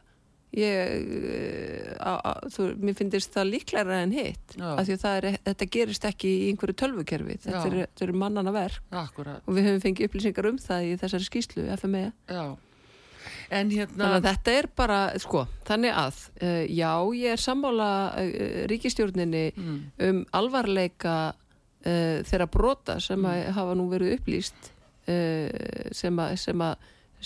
ég 0.52 1.06
eh, 1.32 1.92
á, 1.96 2.12
á, 2.20 2.32
þú, 2.52 2.66
mér 2.82 2.96
finnst 2.98 3.32
það 3.32 3.52
líklæra 3.54 4.00
en 4.04 4.12
hitt 4.12 4.56
af 4.60 4.82
því 4.84 4.96
að 4.98 5.14
er, 5.16 5.38
þetta 5.48 5.68
gerist 5.76 6.04
ekki 6.08 6.32
í 6.32 6.50
einhverju 6.50 6.76
tölvukerfi 6.82 7.38
þetta 7.46 7.62
eru, 7.70 7.86
eru 8.06 8.18
mannana 8.20 8.52
verk. 8.54 8.82
Akkurat, 8.90 9.40
og 9.46 9.56
við 9.56 9.70
höfum 9.70 9.86
fengið 9.86 10.10
upplýsingar 10.10 10.50
um 10.50 10.60
það 10.60 10.90
í 10.90 10.92
þessari 11.00 11.28
skýslu 11.30 11.66
FME 11.78 12.04
hérna... 13.76 13.96
þannig 13.96 14.16
að 14.18 14.28
þetta 14.28 14.56
er 14.58 14.68
bara 14.76 15.00
sko, 15.22 15.44
þannig 15.68 15.98
að 16.02 16.20
uh, 16.42 16.64
já, 16.68 16.90
ég 17.18 17.36
er 17.36 17.42
sammála 17.42 17.90
uh, 18.20 18.64
ríkistjórninni 18.72 19.44
Mm, 19.52 19.78
um 20.06 20.18
alvarleika 20.36 21.14
uh, 21.32 22.18
þeirra 22.28 22.46
brota 22.50 22.98
sem 23.02 23.24
að 23.28 23.48
hafa 23.56 23.76
nú 23.78 23.88
verið 23.90 24.18
upplýst 24.18 24.70
sem, 25.02 26.18
að, 26.22 26.36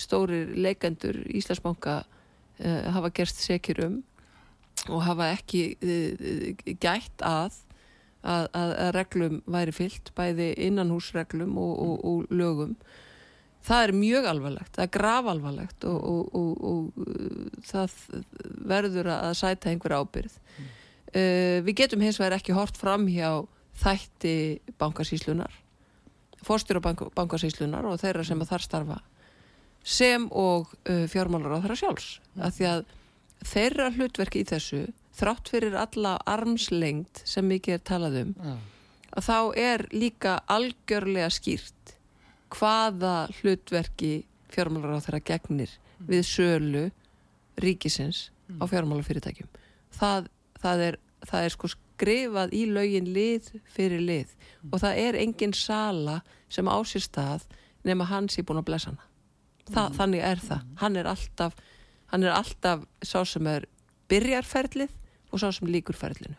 stórir 0.01 0.55
leikendur 0.57 1.19
Íslandsbanka 1.29 1.99
hafa 2.65 3.11
gerst 3.15 3.43
sekjur 3.45 3.83
um 3.85 3.97
og 4.93 5.03
hafa 5.07 5.31
ekki 5.35 5.63
uh, 5.81 6.77
gætt 6.83 7.25
að, 7.25 7.59
að, 8.23 8.47
að, 8.53 8.71
að 8.85 8.93
reglum 8.97 9.41
væri 9.51 9.75
fyllt, 9.75 10.13
bæði 10.19 10.53
innanhúsreglum 10.69 11.57
og, 11.61 11.75
og, 11.83 12.07
og 12.07 12.33
lögum. 12.35 12.77
Það 13.67 13.83
er 13.83 13.93
mjög 13.99 14.29
alvarlegt, 14.31 14.73
það 14.77 14.85
er 14.85 14.93
grafalvarlegt 14.95 15.87
og, 15.91 15.99
og, 16.13 16.37
og, 16.39 16.65
og 16.71 17.03
uh, 17.03 17.61
það 17.67 17.99
verður 18.75 19.13
að 19.17 19.35
sæta 19.41 19.73
einhver 19.73 19.97
ábyrð. 19.99 20.39
Uh, 21.11 21.63
við 21.67 21.83
getum 21.83 22.05
hins 22.05 22.21
vegar 22.21 22.39
ekki 22.39 22.55
hort 22.57 22.79
fram 22.79 23.09
hjá 23.11 23.43
þætti 23.77 24.37
bankasýslunar, 24.81 25.53
fórstjóra 26.47 26.81
bank, 26.85 27.09
bankasýslunar 27.17 27.89
og 27.89 27.99
þeirra 28.01 28.25
sem 28.25 28.41
að 28.41 28.55
þar 28.55 28.65
starfa 28.65 29.03
sem 29.87 30.27
og 30.35 30.73
uh, 30.91 31.05
fjármálar 31.11 31.57
á 31.57 31.63
þeirra 31.63 31.79
sjálfs. 31.79 32.09
Af 32.43 32.57
því 32.59 32.69
að 32.73 32.87
þeirra 33.47 33.91
hlutverk 33.95 34.39
í 34.41 34.45
þessu, 34.49 34.83
þrátt 35.17 35.51
fyrir 35.53 35.77
alla 35.79 36.17
armslengd 36.29 37.23
sem 37.25 37.47
mikið 37.47 37.79
er 37.79 37.85
talað 37.87 38.19
um, 38.25 38.33
já, 38.37 38.57
að 39.17 39.29
þá 39.29 39.39
er 39.63 39.87
líka 39.95 40.39
algjörlega 40.53 41.31
skýrt 41.33 41.95
hvaða 42.53 43.15
hlutverki 43.39 44.13
fjármálar 44.53 44.99
á 44.99 45.05
þeirra 45.05 45.23
gegnir 45.31 45.73
við 46.07 46.27
sölu 46.29 46.85
ríkisins 47.63 48.29
á 48.61 48.65
fjármálafyrirtækjum. 48.69 49.49
Það, 49.97 50.29
það, 50.61 50.83
er, 50.91 50.99
það 51.25 51.47
er 51.47 51.55
sko 51.55 51.71
skrifað 51.73 52.55
í 52.55 52.67
lögin 52.69 53.09
lið 53.15 53.49
fyrir 53.73 54.03
lið 54.05 54.35
og 54.71 54.83
það 54.83 55.01
er 55.07 55.19
engin 55.23 55.55
sala 55.57 56.21
sem 56.53 56.69
á 56.69 56.77
sér 56.85 57.07
stað 57.07 57.47
nema 57.87 58.07
hans 58.11 58.37
er 58.37 58.47
búin 58.47 58.61
að 58.61 58.69
blessa 58.69 58.93
hana. 58.93 59.07
Þa, 59.67 59.89
Þannig 59.97 60.23
er 60.23 60.43
það. 60.43 60.67
Hann 60.83 60.97
er 61.01 61.09
alltaf 61.11 61.57
hann 62.13 62.27
er 62.27 62.35
alltaf 62.37 62.85
sá 63.05 63.21
sem 63.27 63.47
er 63.51 63.67
byrjarferlið 64.11 64.93
og 65.33 65.43
sá 65.43 65.49
sem 65.55 65.71
líkur 65.71 65.97
ferlinu. 65.99 66.37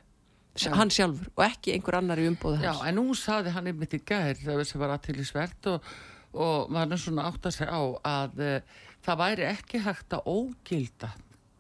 Já. 0.58 0.72
Hann 0.74 0.90
sjálfur 0.90 1.30
og 1.36 1.44
ekki 1.46 1.76
einhver 1.76 2.00
annar 2.00 2.18
í 2.18 2.26
umbóðu 2.32 2.64
já, 2.64 2.72
hans. 2.72 2.86
en 2.90 2.98
nú 2.98 3.14
saði 3.18 3.52
hann 3.54 3.68
einmitt 3.70 3.94
í 3.94 4.00
gær 4.02 4.40
það 4.40 4.64
sem 4.66 4.82
var 4.82 4.96
aðtilisvert 4.96 5.70
og, 5.70 5.90
og 6.34 6.72
maður 6.74 7.04
svona 7.04 7.28
átt 7.30 7.46
að 7.46 7.58
segja 7.60 7.78
á 7.78 7.84
að 8.10 8.42
uh, 8.42 8.80
það 9.06 9.20
væri 9.22 9.46
ekki 9.52 9.84
hægt 9.86 10.16
að 10.18 10.32
ógilda 10.34 11.12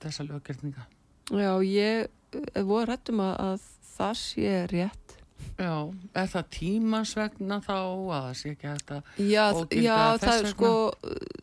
þessa 0.01 0.25
löggerninga. 0.31 0.87
Já, 1.29 1.51
ég 1.61 2.07
eh, 2.07 2.63
voru 2.65 2.87
rættum 2.89 3.21
að, 3.21 3.35
að 3.43 3.67
það 3.93 4.17
sé 4.23 4.55
rétt. 4.73 5.06
Já, 5.57 5.73
er 6.21 6.27
það 6.33 6.45
tímans 6.53 7.11
vegna 7.17 7.57
þá 7.65 7.73
að 7.73 8.09
það 8.11 8.33
sé 8.39 8.49
ekki 8.53 8.67
hægt 8.69 8.91
að 8.93 9.01
Já, 9.25 9.43
Ógilda 9.53 9.81
já 9.83 9.97
þess 9.97 10.23
það, 10.27 10.37
vegna? 10.37 10.51
sko, 10.51 10.71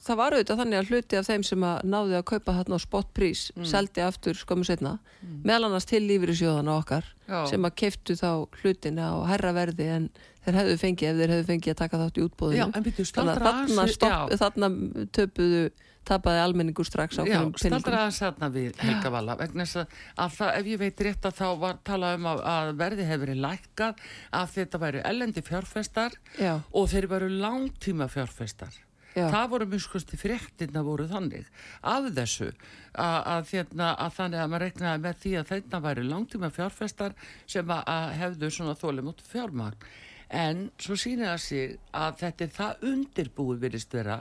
það 0.06 0.16
var 0.20 0.36
auðvitað 0.36 0.60
þannig 0.62 0.78
að 0.80 0.90
hluti 0.92 1.18
af 1.20 1.26
þeim 1.28 1.44
sem 1.48 1.66
að 1.70 1.82
náði 1.94 2.16
að 2.20 2.24
kaupa 2.30 2.54
þarna 2.58 2.78
á 2.78 2.80
spotprís 2.84 3.42
Mm. 3.54 3.66
seldi 3.70 4.04
aftur 4.06 4.34
skömmu 4.38 4.64
setna 4.66 4.98
meðal 5.44 5.64
annars 5.68 5.86
til 5.90 6.02
lífyrirsjóðana 6.06 6.78
okkar 6.78 7.04
Já. 7.24 7.40
sem 7.48 7.64
að 7.64 7.74
keiftu 7.80 8.16
þá 8.20 8.30
hlutina 8.60 9.08
á 9.10 9.16
herra 9.32 9.54
verði 9.56 9.88
en 9.94 10.10
þeir 10.44 10.58
hefðu 10.60 10.76
fengið 10.82 11.08
ef 11.10 11.18
þeir 11.20 11.32
hefðu 11.34 11.48
fengið 11.48 11.72
að 11.72 11.80
taka 11.80 12.00
þátt 12.02 12.20
í 12.20 12.24
útbóðinu 12.28 12.60
Já, 12.60 12.66
þannig 12.76 13.00
staldra 13.08 13.52
að 13.54 13.74
þarna, 13.74 13.87
já. 14.12 14.38
þarna 14.42 14.70
töpuðu 15.16 15.64
tapaði 16.04 16.40
almenningur 16.44 16.84
strax 16.88 17.16
á 17.16 17.24
Já, 17.24 17.38
hverjum 17.38 17.52
staldra 17.56 17.78
pinningum 17.80 17.98
aðeins 18.02 18.20
þarna 18.20 18.48
við 18.52 18.80
Helga 18.84 19.12
Vala 19.14 19.37
vegna 19.40 19.64
þess 19.64 19.80
að, 19.80 19.94
að 20.24 20.34
það, 20.38 20.50
ef 20.58 20.68
ég 20.68 20.82
veit 20.82 21.04
rétt 21.06 21.28
að 21.30 21.38
þá 21.38 21.46
var 21.64 21.78
talað 21.88 22.18
um 22.18 22.28
að, 22.28 22.42
að 22.54 22.72
verði 22.82 23.06
hefur 23.08 23.24
verið 23.24 23.40
lækkað 23.46 24.02
að 24.40 24.56
þetta 24.58 24.82
væri 24.84 25.04
ellendi 25.12 25.44
fjárfestar 25.48 26.18
Já, 26.37 26.52
og 26.60 26.90
þeir 26.92 27.08
væru 27.14 27.30
langtíma 27.40 28.10
fjárfestar 28.12 28.76
já, 29.14 29.27
það 29.31 29.50
voru 29.53 29.68
miskusti 29.70 30.18
fréttina 30.18 30.83
voru 30.87 31.07
þannig 31.11 31.46
af 31.81 32.09
þessu 32.16 32.50
að, 32.50 33.18
að, 33.18 33.46
þérna, 33.50 33.90
að 33.94 34.16
þannig 34.18 34.42
að 34.42 34.50
maður 34.53 34.64
regnaði 34.66 35.03
með 35.05 35.20
því 35.22 35.35
að 35.40 35.53
þetta 35.53 35.83
væri 35.85 36.07
langtíma 36.09 36.50
fjárfestar 36.55 37.16
sem 37.46 37.70
að, 37.70 37.85
að 37.94 38.16
hefðu 38.22 38.50
svona 38.57 38.77
þólum 38.79 39.12
út 39.14 39.24
fjármagn. 39.31 39.88
En 40.35 40.68
svo 40.81 40.96
sýnir 40.98 41.29
það 41.31 41.42
sig 41.44 41.74
að 41.94 42.20
þetta 42.22 42.44
er 42.46 42.55
það 42.55 42.87
undirbúið 42.90 43.66
virðist 43.66 43.94
vera 43.94 44.20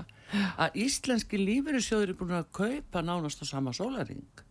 að 0.61 0.81
íslenski 0.83 1.39
lífeyrissjóður 1.39 2.11
er 2.11 2.19
búin 2.19 2.35
að 2.37 2.49
kaupa 2.53 3.01
nánast 3.05 3.41
á 3.41 3.45
sama 3.49 3.73
sólaring 3.73 4.43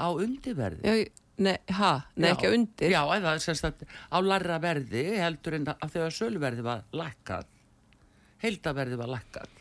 á 0.00 0.08
undirverði. 0.08 1.10
Nei, 1.40 1.54
ha, 1.76 1.92
nei 2.20 2.28
Já, 2.28 2.34
ekki 2.34 2.50
undir? 2.52 2.92
Já, 2.92 3.00
eða 3.16 3.38
semst 3.40 3.64
að 3.64 3.84
á 4.12 4.18
larra 4.20 4.58
verði 4.60 5.06
heldur 5.16 5.56
en 5.56 5.70
að 5.72 5.94
þegar 5.94 6.16
söluverði 6.16 6.66
var 6.66 6.84
lækkað. 6.92 7.48
Heildaverði 8.44 9.00
var 9.00 9.12
lækkað 9.16 9.59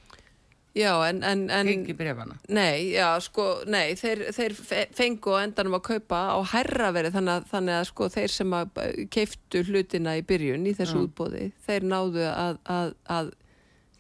Já, 0.77 0.91
en, 1.10 1.23
en, 1.25 1.47
en 1.49 1.65
gengi 1.67 1.93
brefana 1.97 2.36
Nei, 2.53 2.91
já, 2.93 3.08
sko, 3.25 3.63
nei, 3.67 3.95
þeir, 3.97 4.27
þeir 4.38 4.53
fe- 4.53 4.86
fengu 4.95 5.34
á 5.34 5.41
endanum 5.41 5.79
að 5.79 5.86
kaupa 5.88 6.19
á 6.36 6.39
herra 6.53 6.91
verið 6.93 7.15
þannig 7.17 7.34
að, 7.39 7.47
þannig 7.49 7.77
að 7.79 7.88
sko 7.89 8.10
þeir 8.13 8.34
sem 8.36 8.53
að 8.53 8.79
keiftu 9.12 9.63
hlutina 9.65 10.13
í 10.19 10.25
byrjun 10.29 10.67
í 10.69 10.75
þessu 10.77 10.99
Já. 10.99 11.03
útbóði, 11.08 11.47
þeir 11.65 11.88
náðu 11.89 12.27
að, 12.29 12.60
að, 12.69 12.93
að 13.17 13.32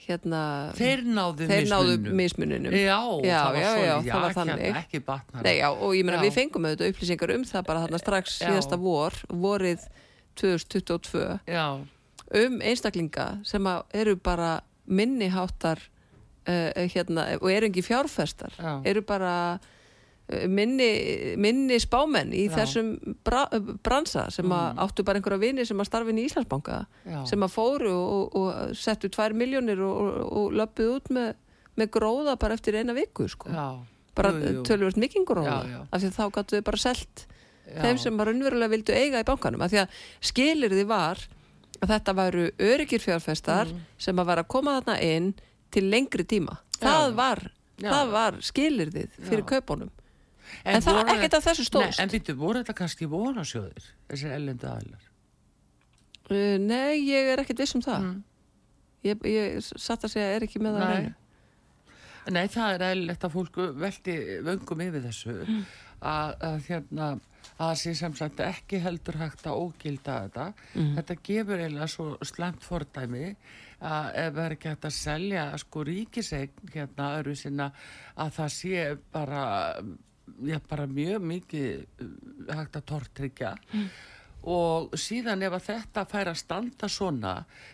hérna, 0.09 0.43
Þeir 0.77 1.03
náðu 1.09 1.47
þeir 1.49 1.65
náðu 1.69 1.89
mismunum. 1.97 2.15
mismuninum. 2.21 2.73
Já, 2.77 2.99
Já, 3.25 3.39
það 3.41 3.49
var 3.49 3.59
já, 3.61 3.69
svo, 3.73 3.83
já, 3.83 3.95
það 4.13 4.23
var 4.23 4.37
þannig. 4.37 4.77
Ekki 4.83 5.01
batnar. 5.09 5.43
Nei, 5.45 5.55
já, 5.59 5.67
og 5.73 5.91
ég 5.97 6.05
meina 6.07 6.17
Já. 6.21 6.23
við 6.29 6.37
fengum 6.37 6.65
auðvitað 6.69 6.93
upplýsingar 6.93 7.33
um 7.35 7.43
það 7.49 7.65
bara 7.67 7.83
þarna 7.83 7.99
strax 8.05 8.37
síðasta 8.45 8.79
vor, 8.81 9.17
vorið 9.29 9.83
2022 10.39 11.39
Já, 11.49 11.65
um 12.45 12.59
einstaklinga 12.61 13.27
sem 13.45 13.67
eru 13.97 14.15
bara 14.21 14.59
minniháttar 14.89 15.81
uh, 16.47 16.87
hérna, 16.93 17.25
og 17.41 17.49
eru 17.51 17.67
ekki 17.69 17.83
fjárfestar 17.85 18.53
Já. 18.59 18.71
eru 18.85 19.01
bara 19.07 19.33
uh, 19.59 20.45
minni, 20.47 20.89
minni 21.41 21.79
spámenn 21.81 22.31
í 22.33 22.45
Já. 22.47 22.55
þessum 22.59 22.93
bra, 23.25 23.45
bransa 23.83 24.29
sem 24.31 24.45
Mm. 24.45 24.77
áttu 24.85 25.03
bara 25.03 25.19
einhverja 25.19 25.39
vini 25.41 25.65
sem 25.65 25.77
að 25.79 25.89
starfi 25.89 26.09
inn 26.13 26.19
í 26.21 26.25
Íslandsbanka 26.29 26.85
já. 27.05 27.25
sem 27.27 27.39
að 27.43 27.53
fóru 27.53 27.93
og, 27.93 28.35
og 28.35 28.75
settu 28.77 29.09
tvær 29.09 29.33
miljónir 29.33 29.79
og, 29.81 29.95
og, 30.01 30.33
og 30.37 30.53
löpuð 30.53 30.93
út 30.95 31.09
með, 31.13 31.33
með 31.77 31.89
gróða 31.97 32.35
bara 32.39 32.53
eftir 32.53 32.75
eina 32.79 32.93
viku 32.93 33.27
sko. 33.29 33.49
bara 34.15 34.31
tölvöld 34.67 34.97
mikinn 34.97 35.25
gróða 35.25 35.85
af 35.91 36.01
því 36.01 36.09
þá 36.15 36.23
gáttu 36.35 36.57
þau 36.59 36.63
bara 36.67 36.77
selt 36.77 37.25
Já. 37.69 37.81
þeim 37.83 37.97
sem 38.01 38.17
bara 38.17 38.31
unnverulega 38.33 38.71
vildu 38.73 38.93
eiga 38.97 39.19
í 39.21 39.25
bankanum 39.27 39.61
af 39.61 39.69
því 39.71 39.83
að 39.83 39.99
skilir 40.25 40.73
því 40.73 40.85
var 40.89 41.21
að 41.79 41.91
þetta 41.93 42.13
væru 42.17 42.45
öryggir 42.57 42.99
fjárfestar 43.03 43.69
sem 44.01 44.17
að 44.19 44.25
var 44.31 44.41
að 44.41 44.47
koma 44.51 44.73
þarna 44.81 44.95
inn 45.05 45.29
til 45.71 45.83
lengri 45.91 46.23
tíma 46.25 46.57
það 46.79 47.13
var, 47.17 47.43
var 48.11 48.37
skilir 48.41 48.89
fyrir 49.21 49.45
kaupunum 49.45 49.89
en 50.65 50.81
það- 50.81 50.95
voru- 50.97 51.13
ekkert 51.13 51.33
af 51.37 51.43
þessu 51.45 51.65
stóðst. 51.67 51.99
Nei, 51.99 52.03
en 52.03 52.09
býttu, 52.09 52.33
voru 52.35 52.59
þetta 52.63 52.73
kannski 52.79 53.05
vonasjóðir, 53.07 53.85
þessir 54.09 54.31
ellendu 54.33 54.65
aðilar? 54.67 55.03
uh, 56.31 56.57
nei, 56.57 56.99
ég 57.09 57.33
er 57.33 57.43
ekkert 57.43 57.59
viss 57.63 57.75
um 57.75 57.81
það 57.85 58.01
Mm. 58.03 58.23
ég, 59.03 59.21
ég 59.23 59.61
satt 59.79 60.03
að 60.03 60.09
segja 60.15 60.35
er 60.35 60.41
ekki 60.47 60.59
með 60.59 60.79
það 60.79 60.93
Nei. 61.03 61.13
Nei, 62.29 62.47
það 62.47 62.73
er 62.75 62.83
eðlilegt 62.89 63.23
að 63.25 63.31
fólku 63.33 63.63
velti 63.79 64.15
vöngum 64.45 64.81
yfir 64.85 65.01
þessu 65.07 65.35
Mm. 65.47 65.63
að, 66.01 66.35
að 66.41 66.67
hérna 66.67 67.19
að 67.59 67.71
það 67.71 67.79
sé 67.81 67.93
sem 67.99 68.13
sagt 68.15 68.43
ekki 68.43 68.79
heldur 68.83 69.17
hægt 69.19 69.47
að 69.47 69.63
ógilda 69.63 70.19
þetta. 70.25 70.45
Mm. 70.73 70.91
Þetta 70.97 71.17
gefur 71.29 71.63
eiginlega 71.63 71.89
svo 71.91 72.05
slemt 72.27 72.63
fordæmi 72.63 73.25
að 73.79 74.11
ef 74.19 74.35
það 74.35 74.45
er 74.45 74.55
ekki 74.55 74.71
hægt 74.73 74.87
að 74.89 74.95
selja 74.97 75.47
sko 75.63 75.83
ríkisegn 75.87 76.71
hérna 76.73 77.09
öru 77.19 77.35
sinna 77.39 77.71
að 78.19 78.31
það 78.37 78.53
sé 78.55 78.85
bara, 79.13 79.43
já, 80.43 80.59
bara 80.69 80.87
mjög 80.87 81.27
mikið 81.33 81.83
uh, 82.05 82.55
hægt 82.59 82.79
að 82.79 82.87
tortryggja 82.93 83.53
og 84.49 84.93
síðan 84.99 85.43
ef 85.43 85.55
að 85.57 85.65
þetta 85.67 86.05
fær 86.07 86.29
að 86.31 86.37
standa 86.39 86.87
svona 86.91 87.33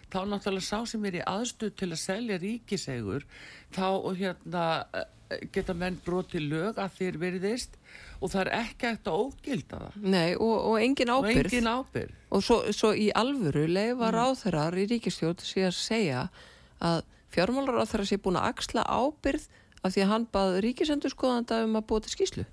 þá 0.10 0.19
náttúrulega 0.25 0.65
sá 0.65 0.89
sem 0.89 1.04
er 1.06 1.19
í 1.19 1.25
aðstuð 1.30 1.75
til 1.78 1.91
að 1.91 2.01
selja 2.01 2.39
ríkisegur 2.41 3.28
þá 3.73 3.86
hérna 4.17 4.65
geta 5.54 5.73
menn 5.78 5.99
brotið 6.06 6.49
lög 6.49 6.82
að 6.82 6.97
þeir 6.99 7.21
veriðist 7.21 7.78
og 7.78 8.04
það 8.23 8.41
er 8.41 8.51
ekki 8.60 8.88
eftir 8.91 9.12
að 9.12 9.23
ógilda 9.25 9.82
það 9.82 10.08
Nei, 10.15 10.30
og, 10.36 10.56
og 10.69 10.78
engin 10.82 11.12
og 11.13 11.25
ábyrð. 11.28 11.51
engin 11.51 11.69
ábyrð 11.71 12.13
Og 12.36 12.43
svo, 12.43 12.58
svo 12.75 12.91
í 12.95 13.10
alvöru 13.15 13.65
leifa 13.69 14.10
mm. 14.10 14.15
ráþeirar 14.15 14.80
í 14.80 14.88
ríkistjórn 14.91 15.43
sé 15.43 15.67
að 15.67 15.78
segja 15.78 16.25
að 16.84 17.04
fjármálar 17.36 17.80
ráþeirar 17.80 18.10
sé 18.10 18.19
búin 18.19 18.39
að 18.39 18.49
axla 18.54 18.84
ábyrð 18.88 19.47
af 19.86 19.93
því 19.93 20.04
að 20.04 20.12
hann 20.12 20.28
bað 20.34 20.60
ríkisendurskoðanda 20.65 21.62
um 21.67 21.78
að 21.78 21.88
búa 21.89 22.04
til 22.04 22.13
skýslu. 22.15 22.45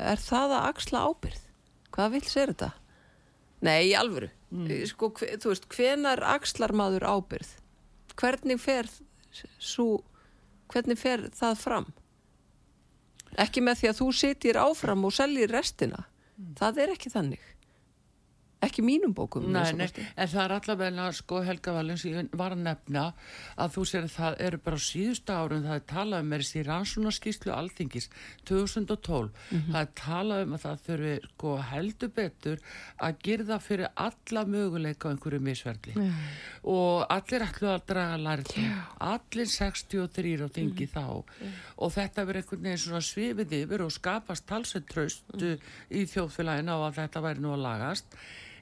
Er 0.00 0.20
það 0.22 0.54
að 0.56 0.68
axla 0.70 1.02
ábyrð? 1.10 1.42
Hvað 1.94 2.14
vil 2.14 2.22
sér 2.30 2.52
þetta? 2.54 2.70
Nei, 3.66 3.90
í 3.90 3.96
alvöru. 3.98 4.30
Sko, 4.88 5.10
hve, 5.18 5.34
þú 5.42 5.52
veist, 5.52 5.66
hvenar 5.70 6.22
axlar 6.26 6.72
maður 6.74 7.06
ábyrð? 7.10 7.50
Hvernig 8.18 8.60
fer, 8.62 8.88
svo, 9.60 10.00
hvernig 10.72 10.98
fer 10.98 11.28
það 11.36 11.60
fram? 11.60 11.90
Ekki 13.38 13.62
með 13.62 13.82
því 13.82 13.90
að 13.90 13.98
þú 14.00 14.08
sitir 14.20 14.58
áfram 14.58 15.04
og 15.06 15.14
seljir 15.14 15.52
restina. 15.52 16.06
Það 16.58 16.82
er 16.82 16.92
ekki 16.94 17.12
þannig. 17.12 17.42
Ekki 18.60 18.82
mínum 18.84 19.14
bókum. 19.16 19.46
Nei, 19.52 19.72
nei, 19.72 19.86
en 20.20 20.28
það 20.28 20.42
er 20.44 20.52
allavega 20.52 21.04
sko 21.16 21.38
Helga 21.46 21.72
Valin 21.72 21.96
sem 21.96 22.12
ég 22.12 22.26
var 22.36 22.52
að 22.52 22.60
nefna 22.66 23.04
að 23.56 23.70
þú 23.72 23.84
sér 23.88 24.04
að 24.04 24.10
það 24.18 24.34
eru 24.46 24.58
bara 24.66 24.76
síðustu 24.76 25.32
árum 25.32 25.62
það 25.64 25.78
er 25.78 25.84
talað 25.88 26.20
um 26.26 26.32
er 26.36 26.44
þessi 26.44 26.64
rannsónaskíslu 26.66 27.54
alþingis 27.56 28.08
2012 28.44 29.30
Mhm. 29.50 29.72
það 29.72 29.80
er 29.80 29.88
talað 30.02 30.42
um 30.44 30.52
að 30.58 30.64
það 30.66 30.82
þurfi 30.88 31.14
sko 31.30 31.54
heldur 31.70 32.12
betur 32.18 32.58
að 33.00 33.16
girða 33.24 33.58
fyrir 33.64 33.88
alla 33.96 34.44
möguleika 34.44 35.08
á 35.08 35.12
einhverju 35.14 35.40
misverðli 35.40 35.94
og 36.64 37.06
allir 37.16 37.46
ætlu 37.48 37.68
að 37.72 37.86
draga 37.86 38.18
lærið 38.20 38.84
allir 39.00 39.48
63 39.48 40.36
á 40.44 40.48
þingi 40.52 40.84
Mhm. 40.84 40.92
þá 40.92 41.24
og 41.78 41.92
þetta 41.96 42.26
verður 42.28 42.42
einhvern 42.44 42.62
veginn 42.62 42.84
svona 42.84 43.00
svifið 43.00 43.56
yfir 43.64 43.80
og 43.80 43.90
skapast 43.90 44.46
talsveit 44.46 44.86
tröst 44.86 45.22
Mhm. 45.32 45.58
í 45.90 46.04
þjóðfélaginu 46.04 46.68
á 46.76 46.78
að 46.90 46.94
þetta 47.00 47.22
væri 47.24 47.40
nú 47.40 47.54
að 47.56 47.62
lagast 47.64 48.04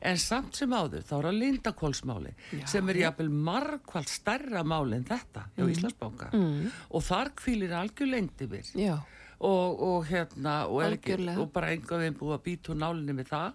en 0.00 0.16
samt 0.18 0.54
sem 0.56 0.70
áður 0.70 1.02
þá 1.08 1.14
er 1.18 1.28
að 1.30 1.38
lindakólsmáli 1.42 2.32
sem 2.68 2.88
er 2.88 3.00
jafnvel 3.04 3.28
margvald 3.30 4.08
stærra 4.08 4.62
máli 4.64 4.96
en 5.00 5.04
þetta 5.08 5.46
hjá 5.56 5.62
Mhm. 5.64 5.70
Íslandsbanka 5.74 6.30
mm. 6.32 6.70
og 6.90 7.02
þar 7.02 7.30
kvílir 7.36 7.72
algjör 7.74 8.10
lengd 8.12 8.40
yfir 8.46 8.72
Já. 8.78 8.96
og, 9.40 9.82
og 9.82 10.06
hérna 10.06 10.66
og, 10.68 10.82
ekki, 10.82 11.18
og 11.38 11.52
bara 11.52 11.72
enga 11.74 11.98
veginn 11.98 12.18
búið 12.18 12.36
að 12.38 12.44
býta 12.46 12.72
úr 12.72 12.80
nálinni 12.82 13.14
með 13.18 13.28
það 13.32 13.52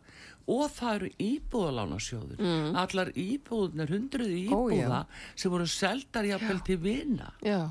og 0.54 0.66
það 0.76 0.96
eru 0.96 1.10
íbúðalánasjóður 1.24 2.40
mm. 2.44 2.74
allar 2.76 3.12
íbúðunar, 3.16 3.92
hundruði 3.94 4.42
Ó, 4.52 4.60
já. 4.68 4.84
íbúða 4.84 5.00
sem 5.36 5.52
voru 5.54 5.68
seldar 5.72 6.28
jafnvel 6.28 6.60
til 6.68 6.78
vina 6.84 7.30
Já, 7.46 7.62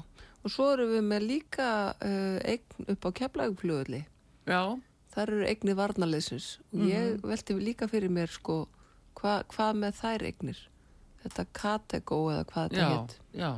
og 0.42 0.50
svo 0.50 0.70
erum 0.72 0.94
við 0.96 1.04
með 1.10 1.26
líka 1.28 1.68
uh, 1.92 2.38
eign 2.48 2.88
upp 2.94 3.04
á 3.04 3.10
keflaguflugulli. 3.20 4.00
já, 4.48 4.62
Þar 5.12 5.32
eru 5.34 5.46
eignir 5.50 5.76
varnarleysins 5.76 6.46
og 6.72 6.86
ég 6.88 7.18
velti 7.28 7.56
líka 7.60 7.88
fyrir 7.90 8.08
mér 8.12 8.30
sko 8.32 8.62
hva, 9.20 9.42
hvað 9.52 9.74
með 9.82 9.98
þær 10.00 10.22
eignir? 10.30 10.60
Þetta 11.22 11.44
Katego 11.54 12.20
eða 12.32 12.44
hvað 12.52 12.72
þetta 12.76 13.18
já 13.42 13.50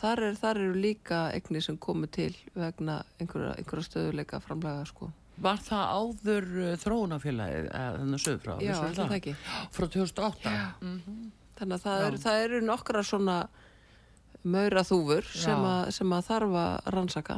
Þar, 0.00 0.22
er, 0.30 0.36
þar 0.40 0.56
eru 0.62 0.76
líka 0.80 1.16
eignir 1.36 1.60
sem 1.66 1.76
komu 1.76 2.06
til 2.08 2.30
vegna 2.56 3.02
einhverja, 3.20 3.50
einhverja 3.60 3.84
stöðuleika 3.84 4.38
framlega 4.40 4.86
sko. 4.88 5.10
Var 5.44 5.58
það 5.66 5.90
áður 5.98 6.46
uh, 6.62 6.70
þróunafélagið, 6.80 7.66
eða 7.68 7.98
þannig 7.98 8.22
sögur 8.24 8.40
frá? 8.46 8.54
Já, 8.64 8.72
ætli 8.86 8.96
það 9.02 9.12
ekki. 9.18 9.34
Frá 9.76 9.86
2008? 9.92 10.54
Mm. 10.80 11.26
Þannig 11.58 11.76
að 11.76 11.84
það, 11.84 12.04
er, 12.06 12.16
það 12.24 12.40
eru 12.46 12.60
nokkra 12.70 13.02
svona 13.10 13.36
maura 14.56 14.82
þúfur 14.88 15.28
sem, 15.36 15.66
að- 15.74 15.90
sem 15.98 16.16
að 16.16 16.24
þarf 16.30 16.56
að 16.62 16.90
rannsaka. 16.96 17.36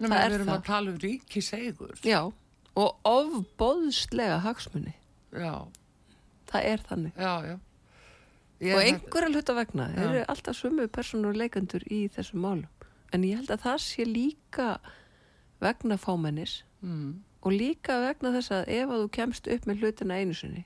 Nei, 0.00 0.08
Það 0.10 0.18
er 0.18 0.26
við 0.30 0.34
erum 0.40 0.50
það. 0.50 0.58
að 0.58 0.66
tala 0.72 0.90
um 0.90 0.98
ríkisegur. 1.06 1.94
Já, 2.02 2.20
og 2.76 2.96
ofbóðslega 3.06 4.40
hagsmunni. 4.44 4.94
Já, 5.32 5.66
Það 6.50 6.64
er 6.70 6.82
þannig. 6.88 7.12
já, 7.18 7.32
já. 7.48 7.54
Og 8.64 8.80
einhverja 8.80 9.28
hluta 9.34 9.54
vegna 9.56 9.88
Já. 9.92 10.00
eru 10.04 10.20
alltaf 10.30 10.56
sömu 10.56 10.86
personur 10.88 11.34
leikendur 11.36 11.82
í 11.90 12.04
þessum 12.08 12.40
málum 12.40 12.68
en 13.12 13.24
ég 13.26 13.36
held 13.36 13.50
að 13.50 13.64
það 13.66 13.78
sé 13.82 14.04
líka 14.06 14.78
vegna 15.60 15.96
fámennis 15.98 16.62
Mm. 16.82 17.20
og 17.42 17.52
líka 17.52 17.98
vegna 18.06 18.30
þess 18.36 18.50
að 18.52 18.68
ef 18.68 18.88
að 18.88 19.02
þú 19.04 19.10
kemst 19.10 19.46
upp 19.48 19.66
með 19.66 19.80
hlutina 19.82 20.14
einu 20.20 20.34
sinni 20.34 20.64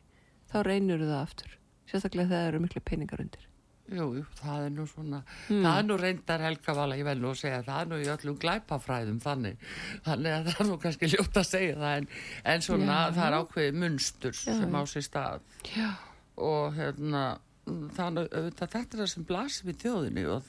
þá 0.53 0.63
reynur 0.67 0.99
það 1.01 1.23
aftur 1.23 1.57
sérstaklega 1.91 2.29
þegar 2.29 2.43
það 2.43 2.49
eru 2.53 2.61
miklu 2.61 2.81
peningar 2.85 3.21
undir 3.25 3.48
Jú, 3.89 4.05
jú, 4.19 4.23
það 4.37 4.65
er 4.67 4.71
nú 4.75 4.85
svona, 4.87 5.23
Hmm. 5.49 5.63
það 5.65 5.79
er 5.79 5.85
nú 5.89 5.97
reyndar 5.97 6.41
Helga 6.45 6.75
Vala, 6.77 6.95
ég 6.99 7.05
vel 7.09 7.19
nú 7.23 7.31
að 7.33 7.39
segja, 7.41 7.63
það 7.65 7.81
er 7.81 7.87
nú 7.89 7.97
í 8.03 8.09
öllum 8.13 8.39
glæpafræðum 8.43 9.21
þannig, 9.25 9.57
þannig 10.05 10.35
að 10.37 10.49
það 10.51 10.61
er 10.61 10.67
nú 10.69 10.77
kannski 10.83 11.09
ljótt 11.15 11.39
að 11.41 11.47
segja 11.49 11.77
það, 11.77 11.97
en, 12.03 12.09
en 12.45 12.61
svona 12.67 12.99
Já. 12.99 13.13
það 13.17 13.27
er 13.31 13.37
ákveðið 13.39 13.79
munstur 13.81 14.33
Já, 14.37 14.59
sem 14.59 14.77
á 14.77 14.83
sér 14.93 15.07
stað 15.09 15.41
Já, 15.77 15.89
og 16.37 16.75
hérna, 16.77 17.23
mm, 17.67 17.89
þannig 17.97 18.29
auðvitað 18.29 18.75
þetta 18.77 18.93
er 18.99 19.01
það 19.01 19.09
sem 19.15 19.25
blasir 19.25 19.65
við 19.71 19.81
þjóðinni 19.87 20.27
og 20.37 20.43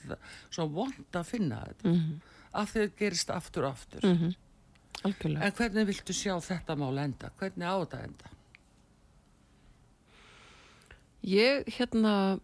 svo 0.50 0.68
vond 0.68 1.12
að 1.22 1.24
finna 1.32 1.62
þetta, 1.70 1.88
Mhm. 1.94 2.20
af 2.52 2.74
því 2.74 2.80
það 2.84 2.96
gerist 3.00 3.30
aftur 3.30 3.64
og 3.64 3.72
aftur. 3.72 4.00
mm 4.04 4.34
algjörlega 5.02 5.42
En 5.46 5.52
hvernig 5.52 5.86
viltu 5.86 6.12
sjá 6.12 6.34
þetta 6.44 6.76
mál 6.76 6.98
enda? 6.98 7.30
Hvernig 7.40 7.64
á 7.64 7.72
þetta 7.86 8.04
enda? 8.04 8.28
Ég, 11.24 11.64
hérna 11.78 12.40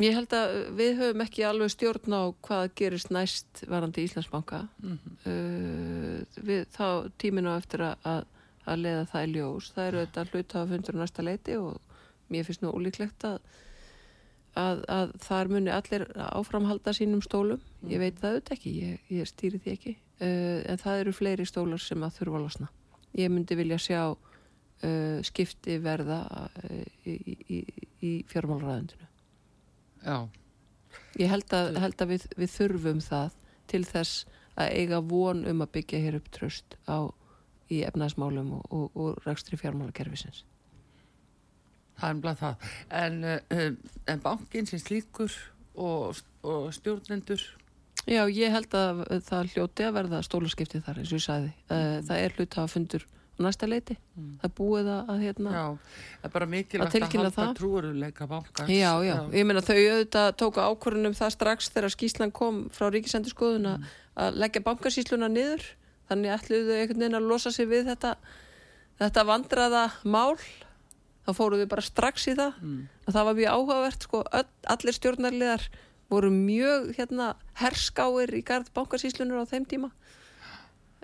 ég 0.00 0.16
held 0.16 0.34
að 0.36 0.52
við 0.78 0.92
höfum 1.00 1.22
ekki 1.24 1.44
alveg 1.46 1.72
stjórn 1.74 2.14
á 2.16 2.22
hvað 2.46 2.66
gerist 2.78 3.10
næst 3.12 3.62
varandi 3.68 4.04
Íslandsbanka. 4.06 4.62
Mhm. 4.82 5.16
uh, 5.28 6.44
við 6.46 6.68
þá 6.74 7.10
tíminu 7.20 7.52
á 7.52 7.60
eftir 7.60 7.84
að, 7.84 7.96
að, 8.04 8.22
að 8.64 8.84
leiða 8.84 9.08
það 9.12 9.26
í 9.26 9.32
ljós. 9.34 9.72
Það 9.74 9.88
eru 9.88 10.04
þetta 10.04 10.26
hlut 10.30 10.54
að 10.54 10.70
fundur 10.74 10.96
á 10.96 11.00
næsta 11.02 11.26
leiti 11.26 11.56
og 11.60 11.98
mér 12.30 12.46
finnst 12.46 12.64
nú 12.64 12.72
ólíklegt 12.72 13.26
að, 13.28 13.38
að, 14.54 14.84
að 14.88 15.12
þar 15.26 15.52
muni 15.52 15.74
allir 15.74 16.06
áframhalda 16.30 16.94
sínum 16.96 17.22
stólum. 17.22 17.60
Ég 17.90 18.00
veit 18.00 18.16
það 18.20 18.38
auðvitað 18.38 18.56
ekki, 18.56 18.74
ég, 18.86 19.04
ég 19.20 19.28
stýri 19.28 19.60
því 19.60 19.76
ekki. 19.76 19.96
Uh, 20.20 20.60
en 20.68 20.80
það 20.80 21.04
eru 21.04 21.16
fleiri 21.16 21.48
stólar 21.48 21.80
sem 21.82 22.02
að 22.04 22.16
þurfa 22.20 22.40
að 22.40 22.48
losna. 22.48 22.72
Ég 23.18 23.32
myndi 23.32 23.56
vilja 23.58 23.80
sjá 23.80 24.02
uh, 24.08 25.20
skipti 25.26 25.80
verða 25.82 26.22
uh, 26.46 26.82
í, 27.04 27.36
í, 27.50 27.62
í 28.00 28.16
fjármálræðundinu 28.30 29.09
Já, 30.04 30.28
Ég 31.18 31.30
held 31.30 31.54
að, 31.54 31.78
held 31.82 32.02
að 32.02 32.12
við, 32.14 32.26
við 32.38 32.52
þurfum 32.54 33.00
það 33.02 33.34
til 33.70 33.82
þess 33.86 34.26
að 34.60 34.74
eiga 34.78 35.00
von 35.10 35.42
um 35.50 35.64
að 35.64 35.72
byggja 35.76 36.02
hér 36.04 36.18
upp 36.20 36.30
tröst 36.34 36.76
á, 36.86 37.10
í 37.70 37.82
efnaðsmálum 37.86 38.50
og, 38.58 38.64
og, 38.74 38.96
og 38.98 39.20
rækstri 39.26 39.58
fjármálakerfisins. 39.60 40.44
það 42.00 42.08
er 42.08 42.16
umlað 42.16 42.40
það. 42.40 42.68
En, 43.00 43.24
uh, 43.24 43.96
en 44.10 44.22
bankin 44.24 44.66
sem 44.66 44.82
slíkur 44.82 45.34
og, 45.74 46.22
og 46.42 46.70
stjórnendur, 46.74 47.42
Já, 48.08 48.22
ég 48.32 48.48
held 48.48 48.72
að 48.74 49.02
það 49.26 49.50
hljóti 49.52 49.84
að 49.84 49.96
verða 49.98 50.22
stólaskiptið 50.24 50.86
þar 50.86 51.00
eins 51.02 51.10
og 51.12 51.18
ég 51.18 51.24
sagði. 51.24 51.50
Mm. 51.68 52.06
Það 52.08 52.20
er 52.24 52.34
hlut 52.38 52.54
að 52.56 52.70
fundur 52.72 53.02
næsta 53.44 53.68
leiti. 53.70 53.96
Það 54.40 54.46
er 54.48 54.52
búið 54.58 54.90
að, 54.92 55.00
að 55.12 55.24
hérna... 55.24 55.54
já, 55.54 55.64
það 56.20 56.28
er 56.28 56.34
bara 56.34 56.48
mikilvægt 56.54 56.94
Að 56.94 57.06
að, 57.06 57.16
halda 57.16 57.32
það. 57.36 57.52
trúuruleika 57.60 58.28
bankans. 58.30 58.72
Já, 58.74 58.92
já, 59.06 59.16
ég 59.36 59.48
meina 59.48 59.64
þau 59.64 59.76
auðvitað 59.78 60.30
tóku 60.42 60.62
ákvörðunum 60.64 61.16
það 61.18 61.34
strax 61.36 61.72
þegar 61.74 61.94
skýslan 61.96 62.34
kom 62.36 62.62
frá 62.74 62.88
Ríkisendurskoðun 62.94 63.72
að 63.72 63.90
að 64.20 64.40
leggja 64.40 64.64
bankasýsluna 64.64 65.28
niður. 65.30 65.66
Þannig 66.10 66.34
ætluðu 66.34 66.66
þau 66.66 66.80
einhvern 66.80 67.04
veginn 67.04 67.20
að 67.20 67.28
losa 67.30 67.52
sig 67.54 67.68
við 67.70 67.86
þetta, 67.92 68.16
þetta 69.00 69.26
vandraða 69.28 69.84
mál. 70.02 70.40
Þá 71.26 71.30
fóruðu 71.36 71.68
bara 71.70 71.84
strax 71.84 72.26
í 72.32 72.34
það. 72.38 72.58
Mm. 72.64 72.82
og 73.06 73.14
það 73.14 73.26
var 73.28 73.38
mjög 73.38 73.54
áhugavert 73.54 74.06
sko, 74.08 74.24
öll, 74.40 74.50
allir 74.74 74.96
stjórnarliðar 74.96 75.66
voru 76.10 76.30
mjög 76.34 76.88
hérna, 76.96 77.26
herskáir 77.60 78.32
í 78.34 78.42
garð 78.46 78.72
bankasýslunar 78.74 79.44
á 79.46 79.50
þeim 79.50 79.66
tíma 79.70 79.90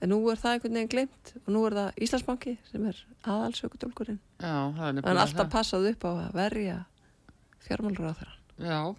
en 0.02 0.12
nú 0.12 0.18
er 0.30 0.40
það 0.40 0.56
einhvern 0.56 0.78
veginn 0.78 0.92
glemt 0.92 1.34
og 1.42 1.52
nú 1.54 1.66
er 1.68 1.76
það 1.80 2.00
Íslandsbanki 2.06 2.56
sem 2.70 2.88
er 2.90 3.02
er 3.50 4.88
en 4.88 4.98
nefnilega 4.98 5.26
alltaf 5.26 5.52
passað 5.52 5.90
upp 5.92 6.08
á 6.08 6.10
að 6.12 6.40
verja 6.40 6.80
fjármálur 7.66 8.10
á 8.10 8.14
þeirra 8.18 8.34
Já, 8.56 8.96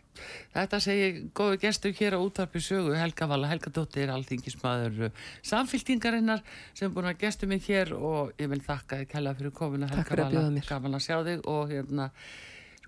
þetta 0.54 0.78
segir 0.86 1.16
góðu 1.34 1.58
gestur 1.64 1.94
hér 1.98 2.14
á 2.14 2.22
útvarpi 2.22 2.60
sögu 2.62 2.92
Helga 2.94 3.26
Vala, 3.26 3.48
Helga 3.50 3.72
Dóttir, 3.74 4.12
alþingismadur 4.14 5.08
samfyltingarinnar 5.42 6.44
sem 6.78 6.86
er 6.86 6.94
búin 6.94 7.10
að 7.10 7.24
gestu 7.24 7.50
mig 7.50 7.66
hér 7.66 7.96
og 7.98 8.36
ég 8.38 8.52
vil 8.52 8.62
þakka 8.62 9.00
þið 9.02 9.10
kella 9.16 9.34
fyrir 9.40 9.56
komuna 9.58 9.90
Helga 9.90 10.14
að 10.28 10.38
Vala, 10.38 10.62
gaman 10.68 11.00
að 11.00 11.06
sjá 11.08 11.18
þig 11.26 11.50
og 11.50 11.74
hérna 11.74 12.12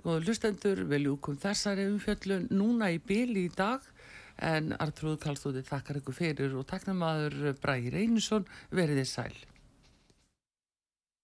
góðu 0.03 0.27
lustendur, 0.27 0.83
við 0.91 1.07
ljúkum 1.07 1.39
þessari 1.41 1.87
umfjöllun 1.89 2.45
núna 2.53 2.91
í 2.93 3.01
byli 3.01 3.47
í 3.49 3.55
dag 3.57 3.81
en 4.45 4.73
Artrúð 4.79 5.19
Kallstóði 5.23 5.63
þakkar 5.67 6.01
ykkur 6.01 6.17
fyrir 6.17 6.57
og 6.59 6.67
takknamaður 6.69 7.55
Bræði 7.61 7.93
Reynisson, 7.95 8.47
verið 8.71 9.03
þið 9.03 9.09
sæl 9.11 9.33